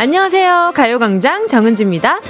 [0.00, 0.72] 안녕하세요.
[0.74, 2.20] 가요광장 정은지입니다.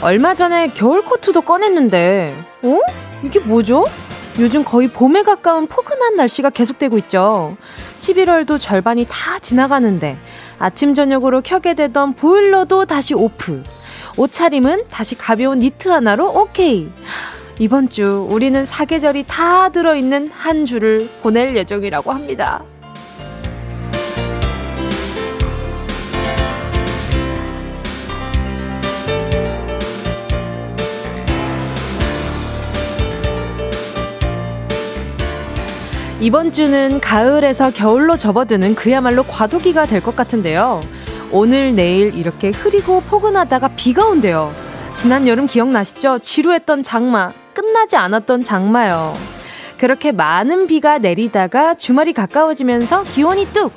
[0.00, 2.78] 얼마 전에 겨울 코트도 꺼냈는데, 어?
[3.22, 3.84] 이게 뭐죠?
[4.38, 7.58] 요즘 거의 봄에 가까운 포근한 날씨가 계속되고 있죠.
[7.98, 10.16] 11월도 절반이 다 지나가는데,
[10.58, 13.62] 아침, 저녁으로 켜게 되던 보일러도 다시 오프.
[14.16, 16.88] 옷차림은 다시 가벼운 니트 하나로 오케이.
[17.58, 22.64] 이번 주 우리는 사계절이 다 들어있는 한 주를 보낼 예정이라고 합니다.
[36.22, 40.80] 이번 주는 가을에서 겨울로 접어드는 그야말로 과도기가 될 것 같은데요.
[41.32, 44.52] 오늘, 내일 이렇게 흐리고 포근하다가 비가 온대요.
[44.94, 46.20] 지난 여름 기억나시죠?
[46.20, 49.14] 지루했던 장마, 끝나지 않았던 장마요.
[49.78, 53.72] 그렇게 많은 비가 내리다가 주말이 가까워지면서 기온이 뚝!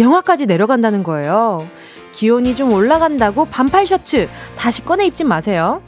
[0.00, 1.64] 영하까지 내려간다는 거예요.
[2.12, 5.80] 기온이 좀 올라간다고 반팔 셔츠 다시 꺼내 입지 마세요.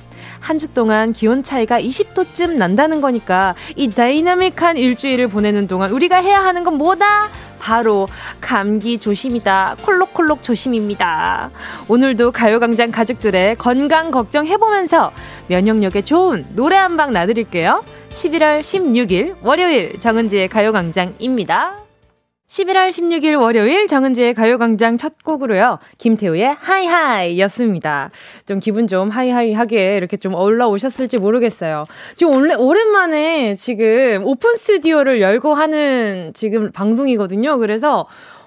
[0.46, 6.38] 한 주 동안 기온 차이가 20도쯤 난다는 거니까 이 다이나믹한 일주일을 보내는 동안 우리가 해야
[6.44, 7.28] 하는 건 뭐다?
[7.58, 8.06] 바로
[8.40, 9.76] 감기 조심이다.
[9.82, 11.50] 콜록콜록 조심입니다.
[11.88, 15.10] 오늘도 가요광장 가족들의 건강 걱정해보면서
[15.48, 17.82] 면역력에 좋은 노래 한방 놔드릴게요.
[18.10, 21.85] 11월 16일 월요일 정은지의 가요광장입니다.
[22.46, 25.78] 11월 16일 월요일 정은지의 가요광장 첫 곡으로요.
[25.98, 28.10] 김태우의 High High 였습니다.
[28.46, 31.84] 좀 기분 좀 high high 하게 이렇게 좀 올라오셨을지 모르겠어요.
[32.14, 37.58] 지금 원래 오랜만에 지금 오픈 스튜디오를 열고 하는 지금 방송이거든요.
[37.58, 38.06] 그래서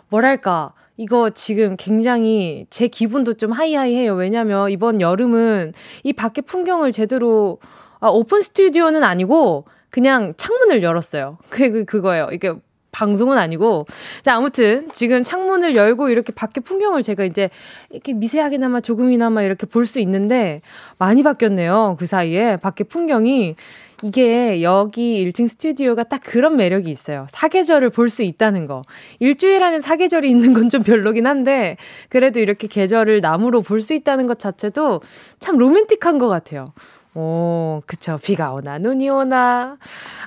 [0.10, 0.74] 뭐랄까.
[1.02, 4.16] 이거 지금 굉장히 제 기분도 좀 high high 해요.
[4.16, 5.72] 왜냐면 이번 여름은
[6.04, 7.60] 이 밖에 풍경을 제대로
[8.02, 11.38] 아, 오픈 스튜디오는 아니고 그냥 창문을 열었어요.
[11.50, 12.28] 그게 그, 그거예요.
[12.34, 12.54] 이게
[12.92, 13.86] 방송은 아니고.
[14.22, 17.50] 자, 아무튼 지금 창문을 열고 이렇게 밖에 풍경을 제가 이제
[17.90, 20.62] 이렇게 미세하게나마 조금이나마 이렇게 볼 수 있는데
[20.98, 21.96] 많이 바뀌었네요.
[22.00, 23.56] 그 사이에 밖에 풍경이
[24.02, 27.28] 이게 여기 1층 스튜디오가 딱 그런 매력이 있어요.
[27.32, 28.82] 사계절을 볼 수 있다는 거.
[29.20, 31.76] 일주일 안에 사계절이 있는 건 좀 별로긴 한데,
[32.10, 35.02] 그래도 이렇게 계절을 나무로 볼 수 있다는 것 자체도
[35.40, 36.74] 참 로맨틱한 것 같아요.
[37.20, 38.18] 오, 그쵸.
[38.24, 39.76] 비가 오나, 눈이 오나.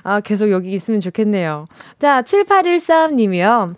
[0.03, 1.65] 아, 계속 여기 있으면 좋겠네요.
[1.97, 3.73] 자, 7813님이요.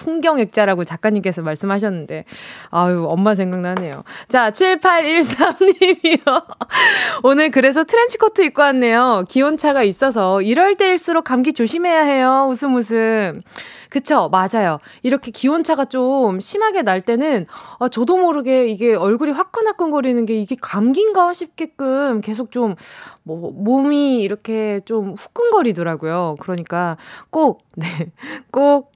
[0.00, 2.24] 풍경액자라고 작가님께서 말씀하셨는데,
[2.70, 3.90] 아유, 엄마 생각나네요.
[4.28, 6.22] 자, 7813님이요.
[7.22, 9.24] 오늘 그래서 트렌치코트 입고 왔네요.
[9.28, 12.48] 기온차가 있어서 이럴 때일수록 감기 조심해야 해요.
[12.50, 13.42] 웃음 웃음.
[13.90, 14.78] 그쵸, 맞아요.
[15.02, 17.46] 이렇게 기온차가 좀 심하게 날 때는,
[17.78, 22.76] 아, 저도 모르게 이게 얼굴이 화끈화끈거리는 게 이게 감기인가 싶게끔 계속 좀,
[23.24, 26.36] 뭐, 몸이 이렇게 좀 후끈거리더라고요.
[26.40, 26.96] 그러니까
[27.30, 27.86] 꼭, 네,
[28.50, 28.92] 꼭,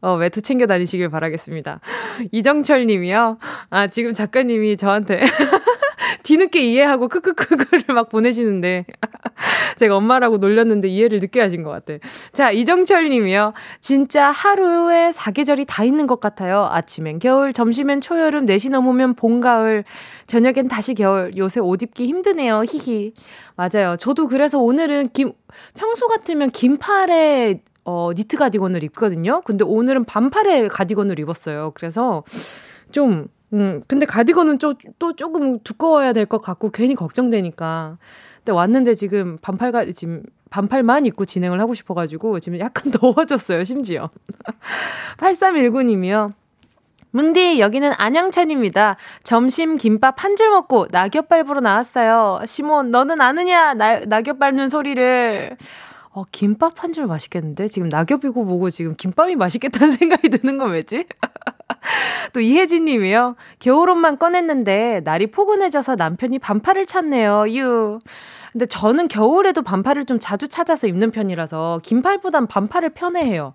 [0.00, 1.80] 어, 외투 챙겨 다니시길 바라겠습니다.
[2.32, 3.38] 이정철 님이요.
[3.70, 5.20] 아, 지금 작가님이 저한테
[6.22, 8.84] 뒤늦게 이해하고 크크크크를 막 보내시는데
[9.76, 11.94] 제가 엄마라고 놀렸는데 이해를 늦게 하신 것 같아.
[12.32, 13.52] 자, 이정철 님이요.
[13.80, 16.68] 진짜 하루에 사계절이 다 있는 것 같아요.
[16.70, 19.84] 아침엔 겨울, 점심엔 초여름, 내시 넘으면 봄, 가을,
[20.26, 21.36] 저녁엔 다시 겨울.
[21.36, 22.64] 요새 옷 입기 힘드네요.
[22.64, 23.12] 히히.
[23.54, 23.96] 맞아요.
[23.96, 25.32] 저도 그래서 오늘은 김,
[25.74, 29.40] 평소 같으면 긴팔에 어, 니트 가디건을 입거든요.
[29.42, 31.70] 근데 오늘은 반팔에 가디건을 입었어요.
[31.74, 32.24] 그래서
[32.92, 37.96] 좀, 음, 근데 가디건은 좀, 또 조금 두꺼워야 될 것 같고 괜히 걱정되니까.
[38.38, 44.10] 근데 왔는데 지금 반팔가, 지금 반팔만 입고 진행을 하고 싶어가지고 지금 약간 더워졌어요, 심지어.
[45.18, 46.32] 8319님이요.
[47.12, 48.96] 문디, 여기는 안양찬입니다.
[49.22, 52.40] 점심 김밥 한 줄 먹고 낙엽 밟으러 나왔어요.
[52.46, 53.74] 시몬, 너는 아느냐?
[53.74, 55.56] 나, 낙엽 밟는 소리를.
[56.16, 57.68] 어, 김밥 한 줄 맛있겠는데?
[57.68, 61.04] 지금 낙엽이고 뭐고 지금 김밥이 맛있겠다는 생각이 드는 건 왜지?
[62.32, 63.36] 또 이혜진 님이요.
[63.58, 67.44] 겨울옷만 꺼냈는데 날이 포근해져서 남편이 반팔을 찾네요.
[67.50, 67.98] 유.
[68.56, 73.52] 근데 저는 겨울에도 반팔을 좀 자주 찾아서 입는 편이라서 긴팔보단 반팔을 편해해요.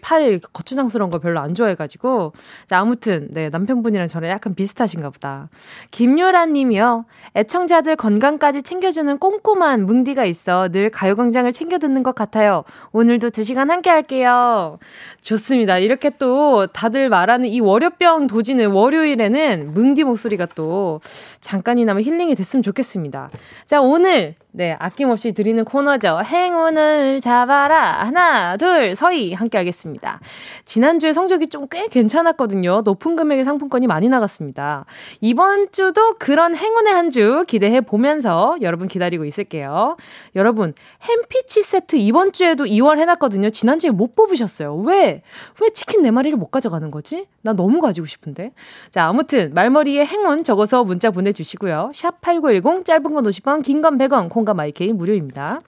[0.00, 2.32] 팔이 거추장스러운 거 별로 안 좋아해가지고.
[2.66, 5.50] 자, 아무튼, 네, 남편분이랑 저랑 약간 비슷하신가 보다.
[5.90, 7.04] 김요란 님이요.
[7.36, 12.64] 애청자들 건강까지 챙겨주는 꼼꼼한 뭉디가 있어 늘 가요광장을 챙겨 듣는 것 같아요.
[12.92, 14.78] 오늘도 두 시간 함께 할게요.
[15.20, 15.76] 좋습니다.
[15.76, 21.02] 이렇게 또 다들 말하는 이 월요병 도지는 월요일에는 뭉디 목소리가 또
[21.40, 23.28] 잠깐이나마 힐링이 됐으면 좋겠습니다.
[23.66, 24.49] 자, 오늘 soon.
[24.52, 26.20] 네, 아낌없이 드리는 코너죠.
[26.24, 28.04] 행운을 잡아라.
[28.04, 29.32] 하나, 둘, 서희.
[29.32, 30.18] 함께 하겠습니다.
[30.64, 32.80] 지난주에 성적이 좀 꽤 괜찮았거든요.
[32.84, 34.86] 높은 금액의 상품권이 많이 나갔습니다.
[35.20, 39.96] 이번 주도 그런 행운의 한 주 기대해 보면서 여러분 기다리고 있을게요.
[40.36, 43.50] 여러분, 햄피치 세트 이번 주에도 2월 해놨거든요.
[43.50, 44.76] 지난주에 못 뽑으셨어요.
[44.76, 45.22] 왜?
[45.60, 47.26] 왜 치킨 4마리를 못 가져가는 거지?
[47.42, 48.52] 나 너무 가지고 싶은데.
[48.90, 51.90] 자, 아무튼 말머리에 행운 적어서 문자 보내주시고요.
[51.94, 55.60] 샵8910 짧은 건 50원, 긴 건 100원, 콩과 마이케이 무료입니다.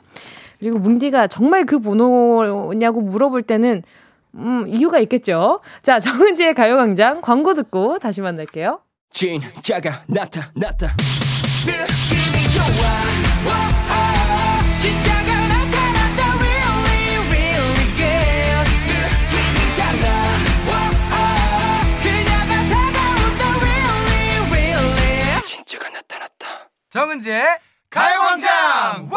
[0.59, 3.83] 그리고 뭉디가 정말 그 번호냐고 물어볼 때는
[4.35, 5.61] 음, 이유가 있겠죠.
[5.83, 8.81] 자, 정은지의 가요광장 광고 듣고 다시 만날게요.
[9.11, 10.89] 진짜가 나타났다.
[11.67, 13.23] 느낌이 좋아.
[26.93, 27.43] 정은지의
[27.93, 29.11] 가요광장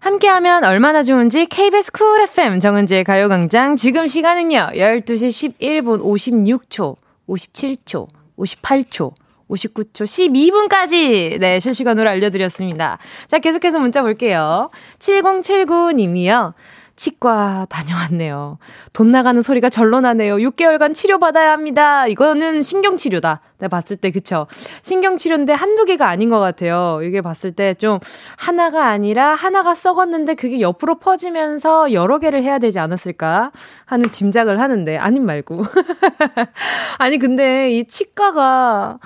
[0.00, 9.14] 함께하면 얼마나 좋은지 KBS 쿨 FM 정은지의 가요광장 지금 시간은요 12시 11분 56초 57초 58초
[9.48, 12.98] 59초 12분까지 네 실시간으로 알려드렸습니다.
[13.28, 14.70] 자 계속해서 문자 볼게요.
[14.98, 16.52] 7079님이요.
[16.98, 18.58] 치과 다녀왔네요.
[18.92, 20.36] 돈 나가는 소리가 절로 나네요.
[20.36, 22.06] 6개월간 치료받아야 합니다.
[22.08, 23.40] 이거는 신경치료다.
[23.58, 24.46] 내가 봤을 때, 그쵸?
[24.82, 27.00] 신경치료인데 한두 개가 아닌 것 같아요.
[27.02, 28.00] 이게 봤을 때 좀
[28.36, 33.52] 하나가 아니라 하나가 썩었는데 그게 옆으로 퍼지면서 여러 개를 해야 되지 않았을까
[33.86, 35.62] 하는 짐작을 하는데, 아님 말고.
[36.98, 38.98] 아니, 근데 이 치과가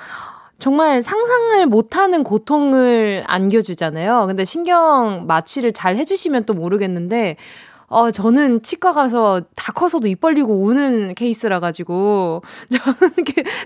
[0.59, 4.27] 정말 상상을 못하는 고통을 안겨주잖아요.
[4.27, 7.37] 근데 신경 마취를 잘 해주시면 또 모르겠는데,
[7.93, 12.43] 어, 저는 치과 가서 다 커서도 입 벌리고 우는 케이스라 가지고
[12.73, 13.11] 저는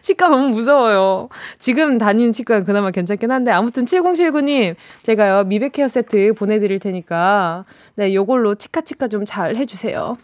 [0.03, 1.29] 치과 너무 무서워요.
[1.61, 4.75] 지금 다니는 치과는 그나마 괜찮긴 한데 아무튼 7079님
[5.05, 7.65] 제가요 미백 헤어 세트 보내드릴 테니까
[7.95, 10.17] 네 요걸로 치카치카 좀 잘 해주세요.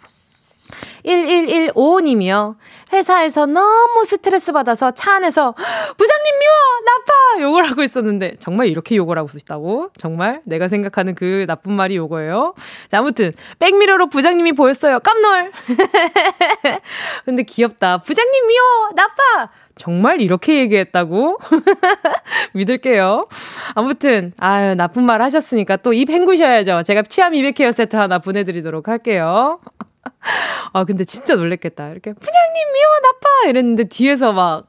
[1.05, 2.57] 1115님이요.
[2.93, 6.53] 회사에서 너무 스트레스 받아서 차 안에서 부장님 미워!
[6.85, 7.43] 나빠!
[7.43, 9.91] 욕을 하고 있었는데 정말 이렇게 욕을 하고 있다고?
[9.99, 12.55] 정말 내가 생각하는 그 나쁜 말이 요거예요.
[12.91, 15.01] 자, 아무튼 백미러로 부장님이 보였어요.
[15.01, 15.51] 깜놀!
[17.25, 17.99] 근데 귀엽다.
[17.99, 18.91] 부장님 미워!
[18.95, 19.51] 나빠!
[19.75, 21.39] 정말 이렇게 얘기했다고?
[22.53, 23.23] 믿을게요.
[23.75, 26.83] 아무튼, 아유, 나쁜 말 하셨으니까 또 입 헹구셔야죠.
[26.83, 29.61] 제가 치아 미백 헤어 세트 하나 보내드리도록 할게요.
[30.73, 31.91] 아, 근데 진짜 놀랬겠다.
[31.91, 33.49] 이렇게, 부장님 미워, 나빠!
[33.49, 34.67] 이랬는데 뒤에서 막,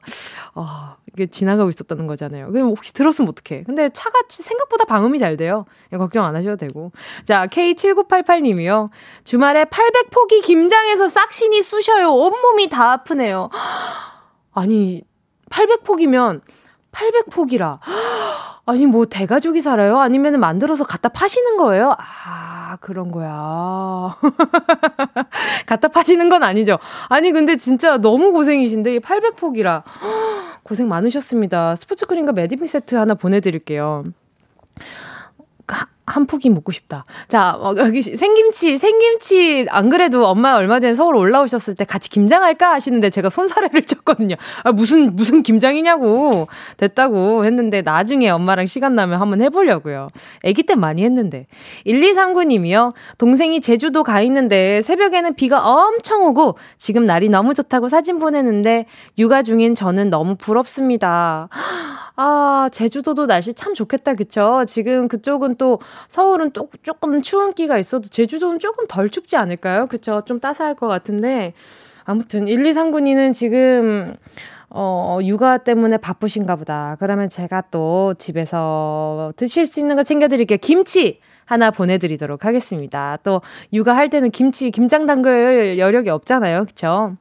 [0.54, 2.50] 어, 이게 지나가고 있었다는 거잖아요.
[2.50, 3.62] 그럼 혹시 들었으면 어떡해.
[3.64, 5.64] 근데 차가 생각보다 방음이 잘 돼요.
[5.92, 6.90] 걱정 안 하셔도 되고.
[7.24, 8.90] 자, K7988님이요.
[9.22, 12.12] 주말에 800포기 김장에서 싹신이 쑤셔요.
[12.12, 13.48] 온몸이 다 아프네요.
[14.54, 15.02] 아니,
[15.50, 16.40] 800포기면
[16.90, 17.78] 800포기라.
[18.66, 19.98] 아니, 뭐, 대가족이 살아요?
[19.98, 21.94] 아니면 만들어서 갖다 파시는 거예요?
[21.98, 24.16] 아, 그런 거야.
[25.66, 26.78] 갖다 파시는 건 아니죠.
[27.08, 29.82] 아니, 근데 진짜 너무 고생이신데, 800포기라.
[30.64, 31.76] 고생 많으셨습니다.
[31.76, 34.04] 스포츠 크림과 매디핑 세트 하나 보내드릴게요.
[36.06, 37.04] 한 포기 먹고 싶다.
[37.28, 42.72] 자, 어, 여기 생김치, 생김치, 안 그래도 엄마 얼마 전에 서울 올라오셨을 때 같이 김장할까
[42.72, 44.36] 하시는데 제가 손사래를 쳤거든요.
[44.64, 46.48] 아, 무슨, 무슨 김장이냐고.
[46.76, 50.08] 됐다고 했는데 나중에 엄마랑 시간 나면 한번 해보려고요.
[50.44, 51.46] 아기 때 많이 했는데.
[51.86, 52.92] 1239님이요.
[53.16, 58.86] 동생이 제주도 가 있는데 새벽에는 비가 엄청 오고 지금 날이 너무 좋다고 사진 보내는데
[59.18, 61.48] 육아 중인 저는 너무 부럽습니다.
[62.16, 64.64] 아, 제주도도 날씨 참 좋겠다, 그쵸?
[64.66, 69.86] 지금 그쪽은 또 서울은 또 조금 추운 기가 있어도 제주도는 조금 덜 춥지 않을까요?
[69.86, 70.22] 그쵸?
[70.24, 71.54] 좀 따스할 것 같은데.
[72.04, 74.14] 아무튼 1239님은 지금
[74.70, 76.96] 어, 육아 때문에 바쁘신가 보다.
[77.00, 80.58] 그러면 제가 또 집에서 드실 수 있는 거 챙겨드릴게요.
[80.60, 81.20] 김치!
[81.46, 83.18] 하나 보내드리도록 하겠습니다.
[83.22, 83.42] 또
[83.72, 86.64] 육아할 때는 김치, 김장 담글 여력이 없잖아요.
[86.64, 87.16] 그쵸?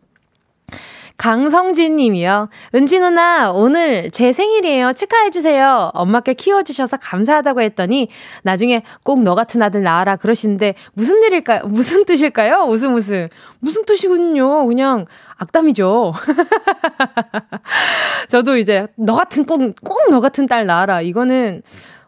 [1.18, 2.50] 강성진 님이요.
[2.76, 4.94] 은지 누나, 오늘 제 생일이에요.
[4.94, 5.92] 축하해주세요.
[5.94, 8.10] 엄마께 키워주셔서 감사하다고 했더니,
[8.44, 11.62] 나중에 꼭 너 같은 아들 낳아라 그러시는데, 무슨 일일까요?
[11.70, 12.66] 무슨 뜻일까요?
[12.68, 13.28] 웃음 웃음.
[13.60, 14.66] 무슨 뜻이군요.
[14.68, 15.06] 그냥
[15.38, 16.14] 악담이죠.
[18.28, 21.02] 저도 이제, 너 같은, 꼭, 꼭 너 같은 딸 낳아라.
[21.02, 21.62] 이거는,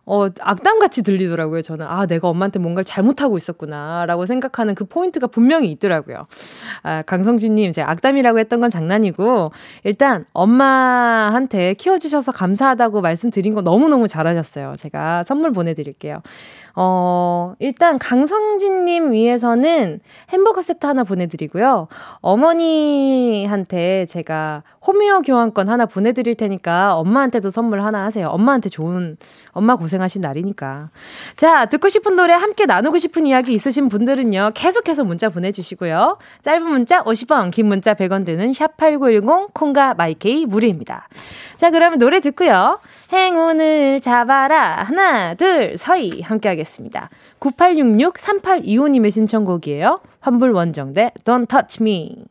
[0.05, 1.85] 어, 악담같이 들리더라고요, 저는.
[1.87, 6.27] 아, 내가 엄마한테 뭔가를 잘못하고 있었구나, 라고 생각하는 그 포인트가 분명히 있더라고요.
[6.83, 9.51] 아, 강성진님, 제가 악담이라고 했던 건 장난이고,
[9.83, 14.75] 일단 엄마한테 키워주셔서 감사하다고 말씀드린 거 너무너무 잘하셨어요.
[14.77, 16.21] 제가 선물 보내드릴게요.
[16.77, 21.87] 어, 일단 강성진님 위해서는 햄버거 세트 하나 보내드리고요.
[22.19, 28.27] 어머니한테 제가 홈웨어 교환권 하나 보내드릴 테니까 엄마한테도 선물 하나 하세요.
[28.27, 29.17] 엄마한테 좋은,
[29.51, 30.89] 엄마 고생하신 날이니까.
[31.37, 34.51] 자, 듣고 싶은 노래 함께 나누고 싶은 이야기 있으신 분들은요.
[34.53, 36.17] 계속해서 문자 보내주시고요.
[36.41, 41.07] 짧은 문자 50원, 긴 문자 100원 드는 샵8910, 콩과 마이케이 무료입니다.
[41.55, 42.79] 자, 그러면 노래 듣고요.
[43.15, 44.83] 행운을 잡아라.
[44.83, 46.21] 하나, 둘, 서희.
[46.21, 47.09] 함께 하겠습니다.
[47.39, 50.01] 9866-3825님의 신청곡이에요.
[50.19, 52.25] 환불 원정대 Don't Touch Me.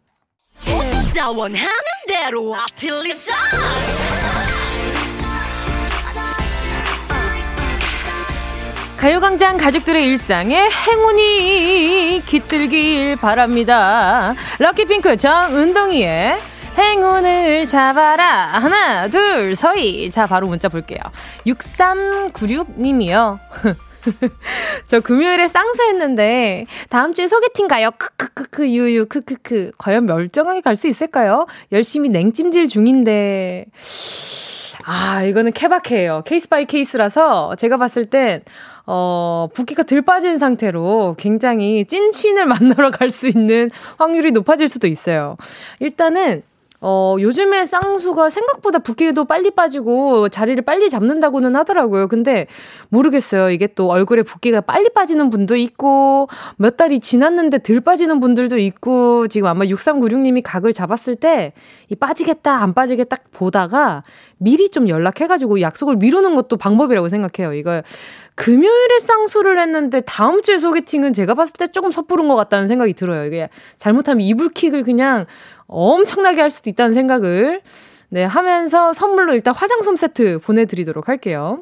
[9.01, 14.35] 가요광장 가족들의 일상에 행운이 깃들길 바랍니다.
[14.59, 16.39] 럭키핑크 정은동이의
[16.77, 18.27] 행운을 잡아라.
[18.59, 20.11] 하나, 둘, 서희.
[20.11, 20.99] 자, 바로 문자 볼게요.
[21.47, 23.39] 6396님이요.
[24.87, 27.91] 저 금요일에 쌍수했는데 다음 주에 소개팅 가요.
[27.97, 29.73] 크크크크 유유 크크크.
[29.79, 31.47] 과연 멀쩡하게 갈 수 있을까요?
[31.73, 33.67] 열심히 냉찜질 중인데.
[34.87, 36.23] 아, 이거는 케바케예요.
[36.27, 38.43] case by case라서 제가 봤을 땐
[38.87, 45.39] 어, 붓기가 덜 빠진 상태로 굉장히 찐친을 만나러 갈 수 있는 확률이 높아질 수도 있어요.
[45.81, 46.43] 일단은
[46.87, 52.09] 어, 요즘에 쌍수가 생각보다 붓기도 빨리 빠지고 자리를 빨리 잡는다고는 하더라고요.
[52.09, 52.47] 근데
[52.91, 53.49] 모르겠어요.
[53.49, 59.29] 이게 또 얼굴에 붓기가 빨리 빠지는 분도 있고 몇 달이 지났는데 덜 빠지는 분들도 있고
[59.29, 61.55] 지금 아마 6396님이 각을 잡았을 때
[61.91, 64.03] 이 빠지겠다 안 빠지겠다 보다가
[64.39, 67.55] 미리 좀 연락해가지고 약속을 미루는 것도 방법이라고 생각해요.
[67.55, 67.83] 이거
[68.35, 73.27] 금요일에 쌍수를 했는데 다음 주에 소개팅은 제가 봤을 때 조금 섣부른 것 같다는 생각이 들어요.
[73.27, 75.27] 이게 잘못하면 이불킥을 그냥
[75.67, 77.63] 엄청나게 할 수도 있다는 생각을
[78.11, 81.61] 네, 하면서 선물로 일단 화장솜 세트 보내드리도록 할게요.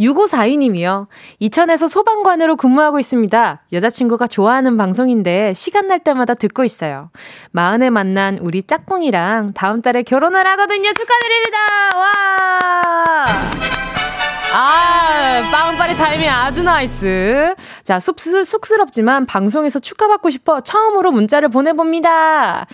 [0.00, 1.06] 6542님이요.
[1.38, 3.62] 이천에서 소방관으로 근무하고 있습니다.
[3.72, 7.10] 여자친구가 좋아하는 방송인데 시간 날 때마다 듣고 있어요.
[7.52, 10.90] 마흔에 만난 우리 짝꿍이랑 다음 달에 결혼을 하거든요.
[10.92, 11.58] 축하드립니다.
[11.96, 13.79] 와!
[14.52, 17.54] 아, 빵빠레 타이밍 아주 nice.
[17.84, 22.66] 자, 쑥스, 쑥스럽지만 방송에서 축하받고 싶어 처음으로 문자를 보내봅니다.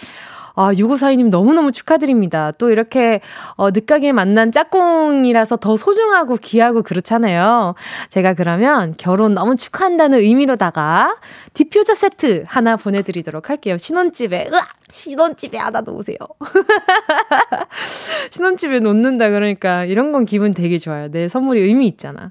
[0.59, 2.51] 아, 6542님 너무너무 축하드립니다.
[2.53, 3.21] 또 이렇게,
[3.57, 7.75] 어, 늦게 만난 짝꿍이라서 더 소중하고 귀하고 그렇잖아요.
[8.09, 11.17] 제가 그러면 결혼 너무 축하한다는 의미로다가
[11.53, 13.77] 디퓨저 세트 하나 보내드리도록 할게요.
[13.77, 14.69] 신혼집에, 으악!
[14.91, 16.17] 신혼집에 하나 놓으세요.
[18.31, 21.09] 신혼집에 놓는다 그러니까 이런 건 기분 되게 좋아요.
[21.11, 22.31] 내 선물이 의미 있잖아.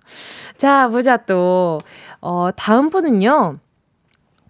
[0.57, 1.79] 자, 보자 또.
[2.21, 3.59] 어, 다음 분은요.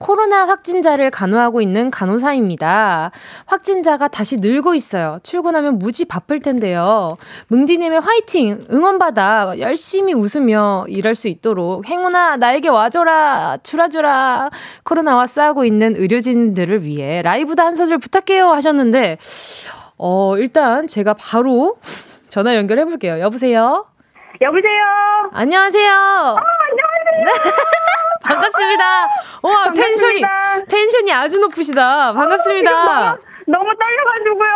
[0.06, 3.10] 코로나 확진자를 간호하고 있는 간호사입니다.
[3.48, 5.18] 확진자가 다시 늘고 있어요.
[5.24, 7.18] 출근하면 무지 바쁠 텐데요.
[7.48, 8.68] 뭉디님의 화이팅!
[8.72, 13.58] 응원받아 열심히 웃으며 일할 수 있도록 행운아, 나에게 와줘라!
[13.64, 14.52] 줄아줘라!
[14.84, 18.52] 코로나와 싸우고 있는 의료진들을 위해 라이브도 한 소절 부탁해요!
[18.52, 19.18] 하셨는데,
[19.98, 21.78] 어, 일단 제가 바로
[22.30, 23.20] 전화 연결해 볼게요.
[23.22, 23.88] 여보세요?
[24.40, 25.32] 여보세요?
[25.34, 25.92] 안녕하세요?
[25.92, 27.76] 어, 안녕하세요?
[28.28, 29.08] 반갑습니다.
[29.42, 30.22] 와, 텐션이,
[30.68, 32.14] 텐션이 아주 높으시다.
[32.14, 33.18] 반갑습니다.
[33.48, 34.50] 아, 너무 떨려가지고요.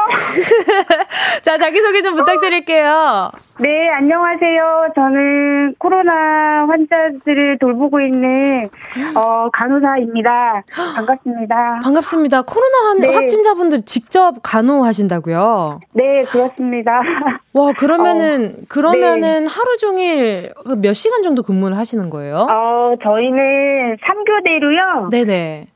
[1.43, 3.31] 자, 자기소개 좀 부탁드릴게요.
[3.59, 4.89] 네, 안녕하세요.
[4.95, 8.69] 저는 코로나 환자들을 돌보고 있는,
[9.15, 10.63] 어, 간호사입니다.
[10.95, 11.79] 반갑습니다.
[11.83, 12.41] 반갑습니다.
[12.43, 13.13] 코로나 네.
[13.13, 15.79] 확진자분들 직접 간호하신다고요?
[15.93, 17.01] 네, 그렇습니다.
[17.53, 19.49] 와, 그러면은, 어, 그러면은 네.
[19.49, 22.47] 하루 종일 몇 시간 정도 근무를 하시는 거예요?
[22.49, 25.09] 어, 저희는 3교대로요.
[25.11, 25.67] 네네.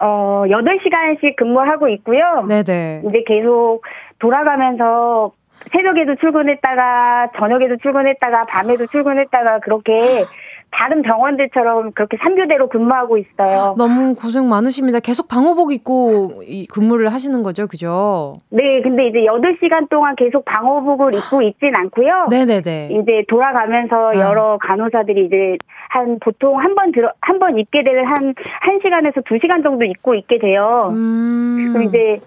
[0.00, 2.46] 어, 8시간씩 근무하고 있고요.
[2.48, 3.02] 네네.
[3.04, 3.82] 이제 계속
[4.18, 5.32] 돌아가면서
[5.72, 10.24] 새벽에도 출근했다가 저녁에도 출근했다가 밤에도 출근했다가 그렇게
[10.72, 13.74] 다른 병원들처럼 그렇게 3교대로 근무하고 있어요.
[13.78, 15.00] 너무 고생 많으십니다.
[15.00, 18.34] 계속 방호복 입고 근무를 하시는 거죠, 그죠?
[18.50, 22.28] 네, 근데 이제 8시간 동안 계속 방호복을 입고 있진 않고요.
[22.30, 22.90] 네네네.
[22.92, 24.14] 이제 돌아가면서 아.
[24.20, 25.56] 여러 간호사들이 이제
[25.90, 30.38] 한 보통 한 번 들어, 한 번 입게 되면 한 1시간에서 2시간 정도 입고 있게
[30.38, 30.90] 돼요.
[30.94, 31.70] 음.
[31.72, 32.20] 그럼 이제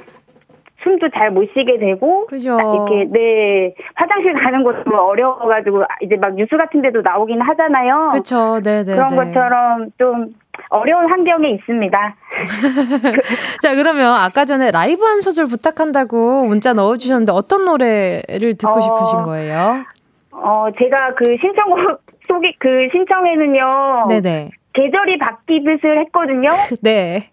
[0.84, 2.58] 숨도 잘 못 쉬게 되고 그죠.
[2.60, 8.10] 이렇게 네 화장실 가는 것도 어려워가지고 이제 막 뉴스 같은 데도 나오긴 하잖아요.
[8.12, 8.94] 그렇죠, 네, 네.
[8.94, 9.16] 그런 네.
[9.16, 10.28] 것처럼 좀
[10.70, 12.16] 어려운 환경에 있습니다.
[13.62, 19.24] 자 그러면 아까 전에 라이브 한 소절 부탁한다고 문자 넣어주셨는데 어떤 노래를 듣고 어, 싶으신
[19.24, 19.84] 거예요?
[20.32, 24.08] 어 제가 그 신청곡 소개 그 신청에는요.
[24.10, 24.52] 네네.
[24.74, 26.50] 계절이 바뀌듯을 했거든요.
[26.82, 27.30] 네.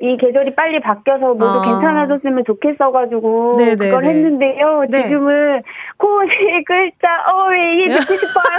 [0.00, 1.62] 이 계절이 빨리 바뀌어서 모두 아.
[1.64, 3.76] 괜찮아졌으면 좋겠어가지고 네네네.
[3.90, 4.84] 그걸 했는데요.
[4.88, 5.02] 네.
[5.04, 5.62] 지금은
[5.96, 8.58] 코세 글자 어웨이 듣고 싶어요.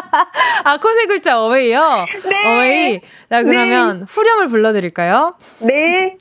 [0.64, 2.06] 아 코세 글자 어웨이요?
[2.28, 2.36] 네.
[2.46, 3.00] 어웨이.
[3.28, 4.04] 자 그러면 네.
[4.08, 5.34] 후렴을 불러드릴까요?
[5.66, 6.16] 네.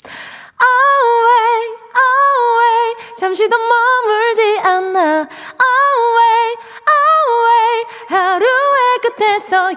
[0.60, 3.16] away, away.
[3.18, 5.28] 잠시 더 머물지 않아.
[5.62, 6.56] away,
[6.90, 7.86] away.
[8.08, 9.76] 하루의 끝에서야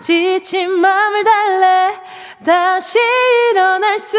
[0.00, 2.00] 지친 마음을 달래.
[2.44, 2.98] 다시
[3.50, 4.18] 일어날 수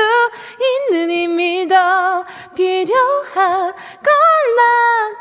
[0.89, 2.23] 있는 힘이 더
[2.55, 5.15] 필요한 걸난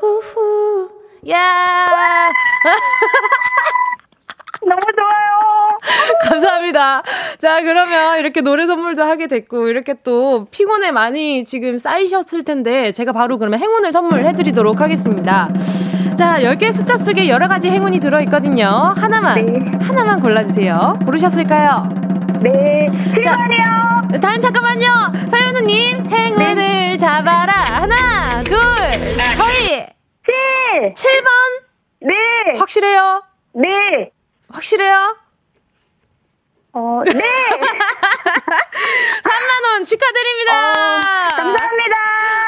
[0.00, 0.90] 후후후
[1.30, 1.66] 야
[4.62, 5.78] 너무 좋아요.
[6.28, 7.02] 감사합니다.
[7.38, 13.12] 자, 그러면 이렇게 노래 선물도 하게 됐고, 이렇게 또 피곤에 많이 지금 쌓이셨을 텐데, 제가
[13.12, 15.48] 바로 그러면 행운을 선물해드리도록 하겠습니다.
[16.16, 18.66] 자, 10개 숫자 속에 여러 가지 행운이 들어있거든요.
[18.96, 19.78] 하나만, 네.
[19.86, 20.98] 하나만 골라주세요.
[21.04, 21.88] 고르셨을까요?
[22.42, 22.88] 네.
[23.14, 24.20] 7번이요.
[24.20, 25.28] 다음 잠깐만요.
[25.30, 26.96] 사연우님, 행운을 네.
[26.96, 27.52] 잡아라.
[27.52, 28.56] 하나, 둘,
[29.36, 29.86] 서희.
[30.26, 30.94] 7.
[30.94, 31.28] 7번.
[32.00, 32.58] 네.
[32.58, 33.22] 확실해요?
[33.54, 34.10] 네.
[34.50, 35.16] 확실해요?
[36.72, 37.12] 어, 네.
[39.22, 40.70] 3만 원 축하드립니다.
[40.70, 41.00] 어,
[41.36, 41.96] 감사합니다.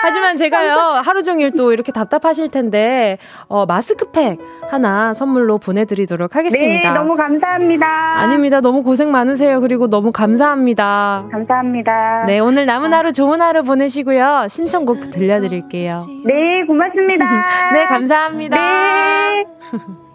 [0.03, 4.39] 하지만 제가요 하루 종일 또 이렇게 답답하실 텐데 어, 마스크팩
[4.71, 6.93] 하나 선물로 보내드리도록 하겠습니다.
[6.93, 7.87] 네, 너무 감사합니다.
[7.87, 8.61] 아닙니다.
[8.61, 9.61] 너무 고생 많으세요.
[9.61, 11.27] 그리고 너무 감사합니다.
[11.31, 12.25] 감사합니다.
[12.27, 14.47] 네, 오늘 남은 하루 좋은 하루 보내시고요.
[14.49, 16.05] 신청곡 들려드릴게요.
[16.25, 17.25] 네, 고맙습니다.
[17.73, 18.57] 네, 감사합니다.
[18.57, 19.45] 네.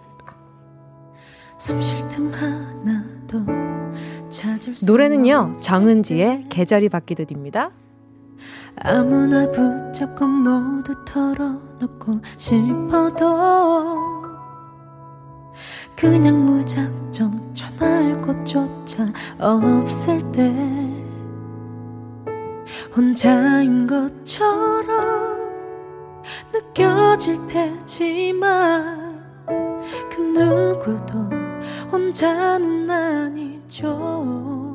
[4.86, 7.72] 노래는요 정은지의 계절이 바뀌듯입니다.
[8.77, 13.25] 아무나 붙잡고 모두 털어놓고 싶어도
[15.95, 20.53] 그냥 무작정 전화할 곳조차 없을 때
[22.95, 25.45] 혼자인 것처럼
[26.53, 29.24] 느껴질 테지만
[30.12, 31.44] 그 누구도
[31.91, 34.75] 혼자는 아니죠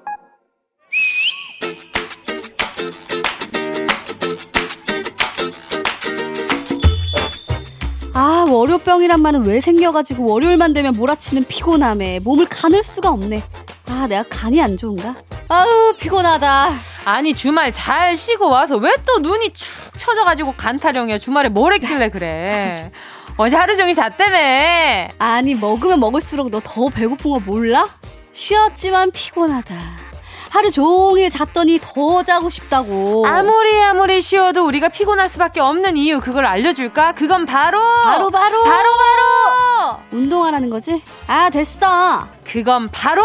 [8.23, 13.43] 아, 월요병이란 말은 왜 생겨가지고 월요일만 되면 몰아치는 피곤함에 몸을 가눌 수가 없네.
[13.87, 15.15] 아, 내가 간이 안 좋은가?
[15.49, 16.69] 아우, 피곤하다.
[17.05, 21.17] 아니, 주말 잘 쉬고 와서 왜 또 눈이 축 처져가지고 간타령이야.
[21.17, 22.91] 주말에 뭘 했길래 그래.
[23.37, 25.09] 어제 하루 종일 잤다며.
[25.17, 27.89] 아니, 먹으면 먹을수록 너 더 배고픈 거 몰라?
[28.33, 29.75] 쉬었지만 피곤하다.
[30.51, 33.25] 하루 종일 잤더니 더 자고 싶다고.
[33.25, 37.13] 아무리 아무리 쉬어도 우리가 피곤할 수밖에 없는 이유 그걸 알려줄까?
[37.13, 41.01] 그건 바로 바로 바로 바로 바로 운동하라는 거지?
[41.27, 42.27] 아 됐어.
[42.43, 43.23] 그건 바로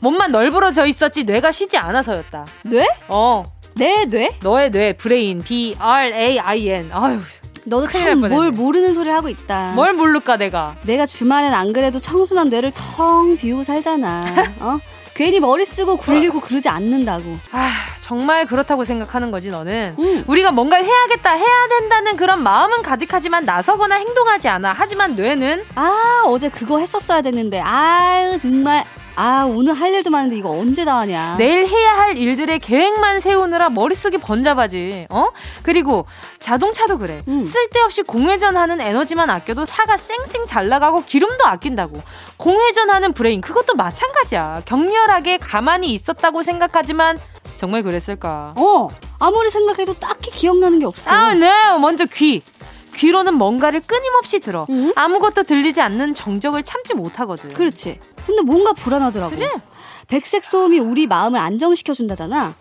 [0.00, 2.44] 몸만 널브러져 있었지 뇌가 쉬지 않아서였다.
[2.64, 2.86] 뇌?
[3.08, 3.44] 어.
[3.74, 4.36] 내 뇌?
[4.42, 6.90] 너의 뇌 brain B R A I N.
[6.92, 7.20] 아유.
[7.64, 9.72] 너도 참 뭘 모르는 소리를 하고 있다.
[9.74, 10.76] 뭘 모를까 내가?
[10.82, 14.24] 내가 주말엔 안 그래도 청순한 뇌를 텅 비우고 살잖아.
[14.60, 14.78] 어?
[15.16, 17.38] 괜히 머리 쓰고 굴리고 그러지 않는다고.
[17.50, 19.96] 아, 정말 그렇다고 생각하는 거지, 너는.
[19.98, 20.24] 음.
[20.26, 24.74] 우리가 뭔가를 해야겠다, 해야 된다는 그런 마음은 가득하지만 나서거나 행동하지 않아.
[24.76, 25.64] 하지만 뇌는.
[25.74, 27.60] 아, 어제 그거 했었어야 됐는데.
[27.60, 28.84] 아유, 정말.
[29.16, 31.36] 아, 오늘 할 일도 많은데 이거 언제 다 하냐.
[31.38, 35.06] 내일 해야 할 일들의 계획만 세우느라 머릿속이 번잡하지.
[35.08, 35.28] 어?
[35.62, 36.06] 그리고
[36.38, 37.22] 자동차도 그래.
[37.26, 37.44] 음.
[37.44, 42.02] 쓸데없이 공회전하는 에너지만 아껴도 차가 쌩쌩 잘 나가고 기름도 아낀다고.
[42.36, 44.62] 공회전하는 brain 그것도 마찬가지야.
[44.66, 47.18] 격렬하게 가만히 있었다고 생각하지만
[47.56, 48.52] 정말 그랬을까?
[48.56, 51.10] 어, 아무리 생각해도 딱히 기억나는 게 없어.
[51.10, 51.50] 아, 네.
[51.80, 52.42] 먼저 귀.
[52.96, 54.66] 귀로는 뭔가를 끊임없이 들어.
[54.70, 54.92] 음?
[54.96, 57.52] 아무것도 들리지 않는 정적을 참지 못하거든.
[57.52, 58.00] 그렇지.
[58.26, 59.30] 근데 뭔가 불안하더라고.
[59.30, 59.48] 그치?
[60.08, 62.54] 백색 소음이 우리 마음을 안정시켜 준다잖아.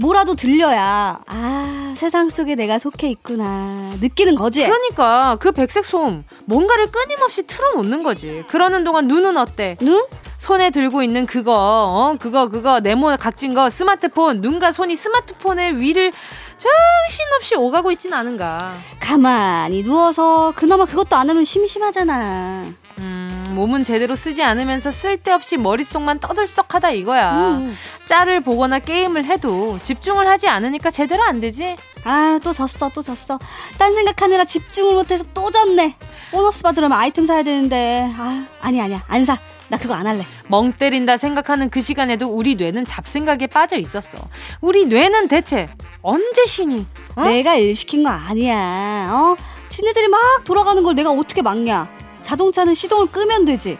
[0.00, 4.64] 뭐라도 들려야 아 세상 속에 내가 속해 있구나 느끼는 거지.
[4.64, 8.44] 그러니까 그 백색 소음 뭔가를 끊임없이 틀어놓는 거지.
[8.48, 9.76] 그러는 동안 눈은 어때?
[9.80, 10.04] 눈?
[10.38, 16.12] 손에 들고 있는 그거 어 그거 그거 네모 각진 거 스마트폰 눈과 손이 스마트폰의 위를
[16.56, 18.58] 정신없이 오가고 있진 않은가.
[19.00, 22.64] 가만히 누워서 그나마 그것도 안 하면 심심하잖아.
[22.98, 27.32] 음 몸은 제대로 쓰지 않으면서 쓸데없이 머릿속만 떠들썩하다 이거야.
[27.58, 27.76] 음.
[28.06, 31.76] 짤을 보거나 게임을 해도 집중을 하지 않으니까 제대로 안 되지.
[32.04, 33.38] 아, 또 졌어, 또 졌어.
[33.78, 35.96] 딴 생각하느라 집중을 못해서 또 졌네.
[36.30, 38.10] 보너스 받으려면 아이템 사야 되는데.
[38.16, 39.02] 아, 아니, 아니야.
[39.08, 39.36] 안 사.
[39.68, 40.24] 나 그거 안 할래.
[40.48, 44.18] 멍 때린다 생각하는 그 시간에도 우리 뇌는 잡생각에 빠져 있었어.
[44.60, 45.68] 우리 뇌는 대체
[46.02, 46.86] 언제 쉬니?
[47.14, 47.22] 어?
[47.22, 49.10] 내가 일 시킨 거 아니야.
[49.12, 49.36] 어?
[49.68, 51.88] 지네들이 막 돌아가는 걸 내가 어떻게 막냐?
[52.30, 53.76] 자동차는 시동을 끄면 되지.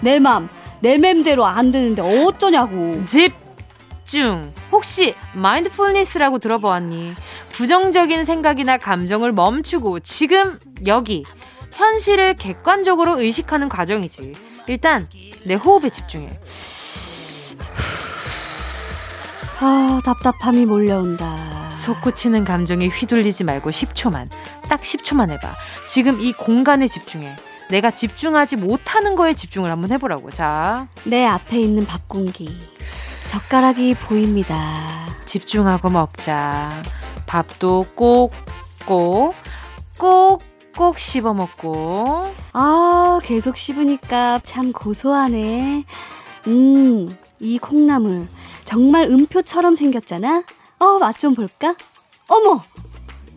[0.00, 0.48] 내 맘,
[0.80, 3.00] 내 맘대로 안 되는데 어쩌냐고.
[3.06, 4.52] 집중.
[4.72, 7.14] 혹시 마인드풀니스라고 들어보았니?
[7.52, 11.24] 부정적인 생각이나 감정을 멈추고 지금 여기
[11.72, 14.32] 현실을 객관적으로 의식하는 과정이지.
[14.66, 15.08] 일단
[15.44, 16.40] 내 호흡에 집중해.
[19.60, 21.70] 아, 답답함이 몰려온다.
[21.76, 24.28] 솟구치는 감정에 휘둘리지 말고 10초만,
[24.68, 25.54] 딱 10초만 해봐.
[25.86, 27.36] 지금 이 공간에 집중해.
[27.72, 30.30] 내가 집중하지 못하는 거에 집중을 한번 해보라고.
[30.30, 30.88] 자.
[31.04, 32.54] 내 앞에 있는 밥 공기.
[33.26, 35.06] 젓가락이 보입니다.
[35.24, 36.82] 집중하고 먹자.
[37.26, 38.32] 밥도 꼭,
[38.84, 39.34] 꼭,
[39.96, 40.42] 꼭,
[40.76, 42.30] 꼭 씹어 먹고.
[42.52, 45.84] 아, 계속 씹으니까 참 고소하네.
[46.48, 48.28] 음, 이 콩나물
[48.64, 50.44] 정말 음표처럼 생겼잖아?
[50.78, 51.74] 어, 맛 좀 볼까?
[52.28, 52.60] 어머!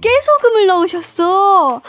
[0.06, 1.82] 깨소금을 넣으셨어.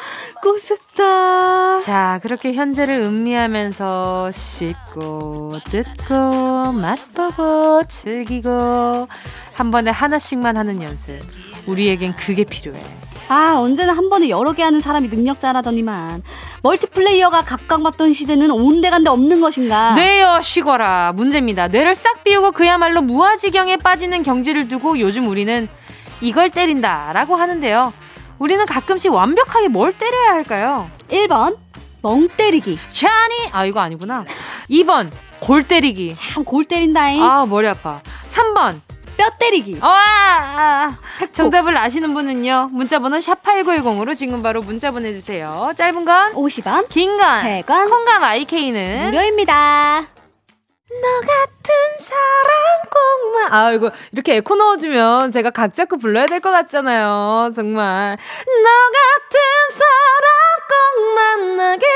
[0.42, 1.80] 고습다.
[1.80, 9.08] 자, 그렇게 현재를 음미하면서 씹고, 뜯고, 맛보고, 즐기고,
[9.52, 11.20] 한 번에 하나씩만 하는 연습.
[11.66, 12.80] 우리에겐 그게 필요해.
[13.28, 16.22] 아, 언제나 한 번에 여러 개 하는 사람이 능력자라더니만.
[16.62, 19.94] 멀티플레이어가 각광받던 시대는 온데간데 없는 것인가?
[19.94, 21.12] 뇌여 쉬거라.
[21.12, 21.68] 문제입니다.
[21.68, 25.68] 뇌를 싹 비우고 그야말로 무아지경에 빠지는 경지를 두고 요즘 우리는
[26.22, 27.92] 이걸 때린다 라고 하는데요.
[28.38, 30.90] 우리는 가끔씩 완벽하게 뭘 때려야 할까요?
[31.08, 31.56] 1번,
[32.02, 32.78] 멍 때리기.
[32.88, 33.34] 샤니!
[33.52, 34.24] 아, 이거 아니구나.
[34.70, 36.14] 2번, 골 때리기.
[36.14, 37.22] 참, 골 때린다잉.
[37.22, 38.00] 아, 머리 아파.
[38.28, 38.80] 3번,
[39.16, 39.78] 뼈 때리기.
[39.80, 40.98] 아, 아, 아.
[41.32, 42.70] 정답을 아시는 분은요.
[42.72, 45.72] 문자번호 샵8910으로 지금 바로 문자 보내주세요.
[45.76, 50.06] 짧은 건 50원, 긴 건 100원, 콩감 IK는 무료입니다.
[50.88, 52.52] 너 같은 사람
[52.90, 57.50] 꼭만 아 이거 이렇게 에코 넣어주면 제가 각 잡고 불러야 될 것 같잖아요.
[57.54, 58.16] 정말.
[58.16, 59.40] 너 같은
[59.72, 60.26] 사람
[60.68, 61.86] 꼭 만나기를.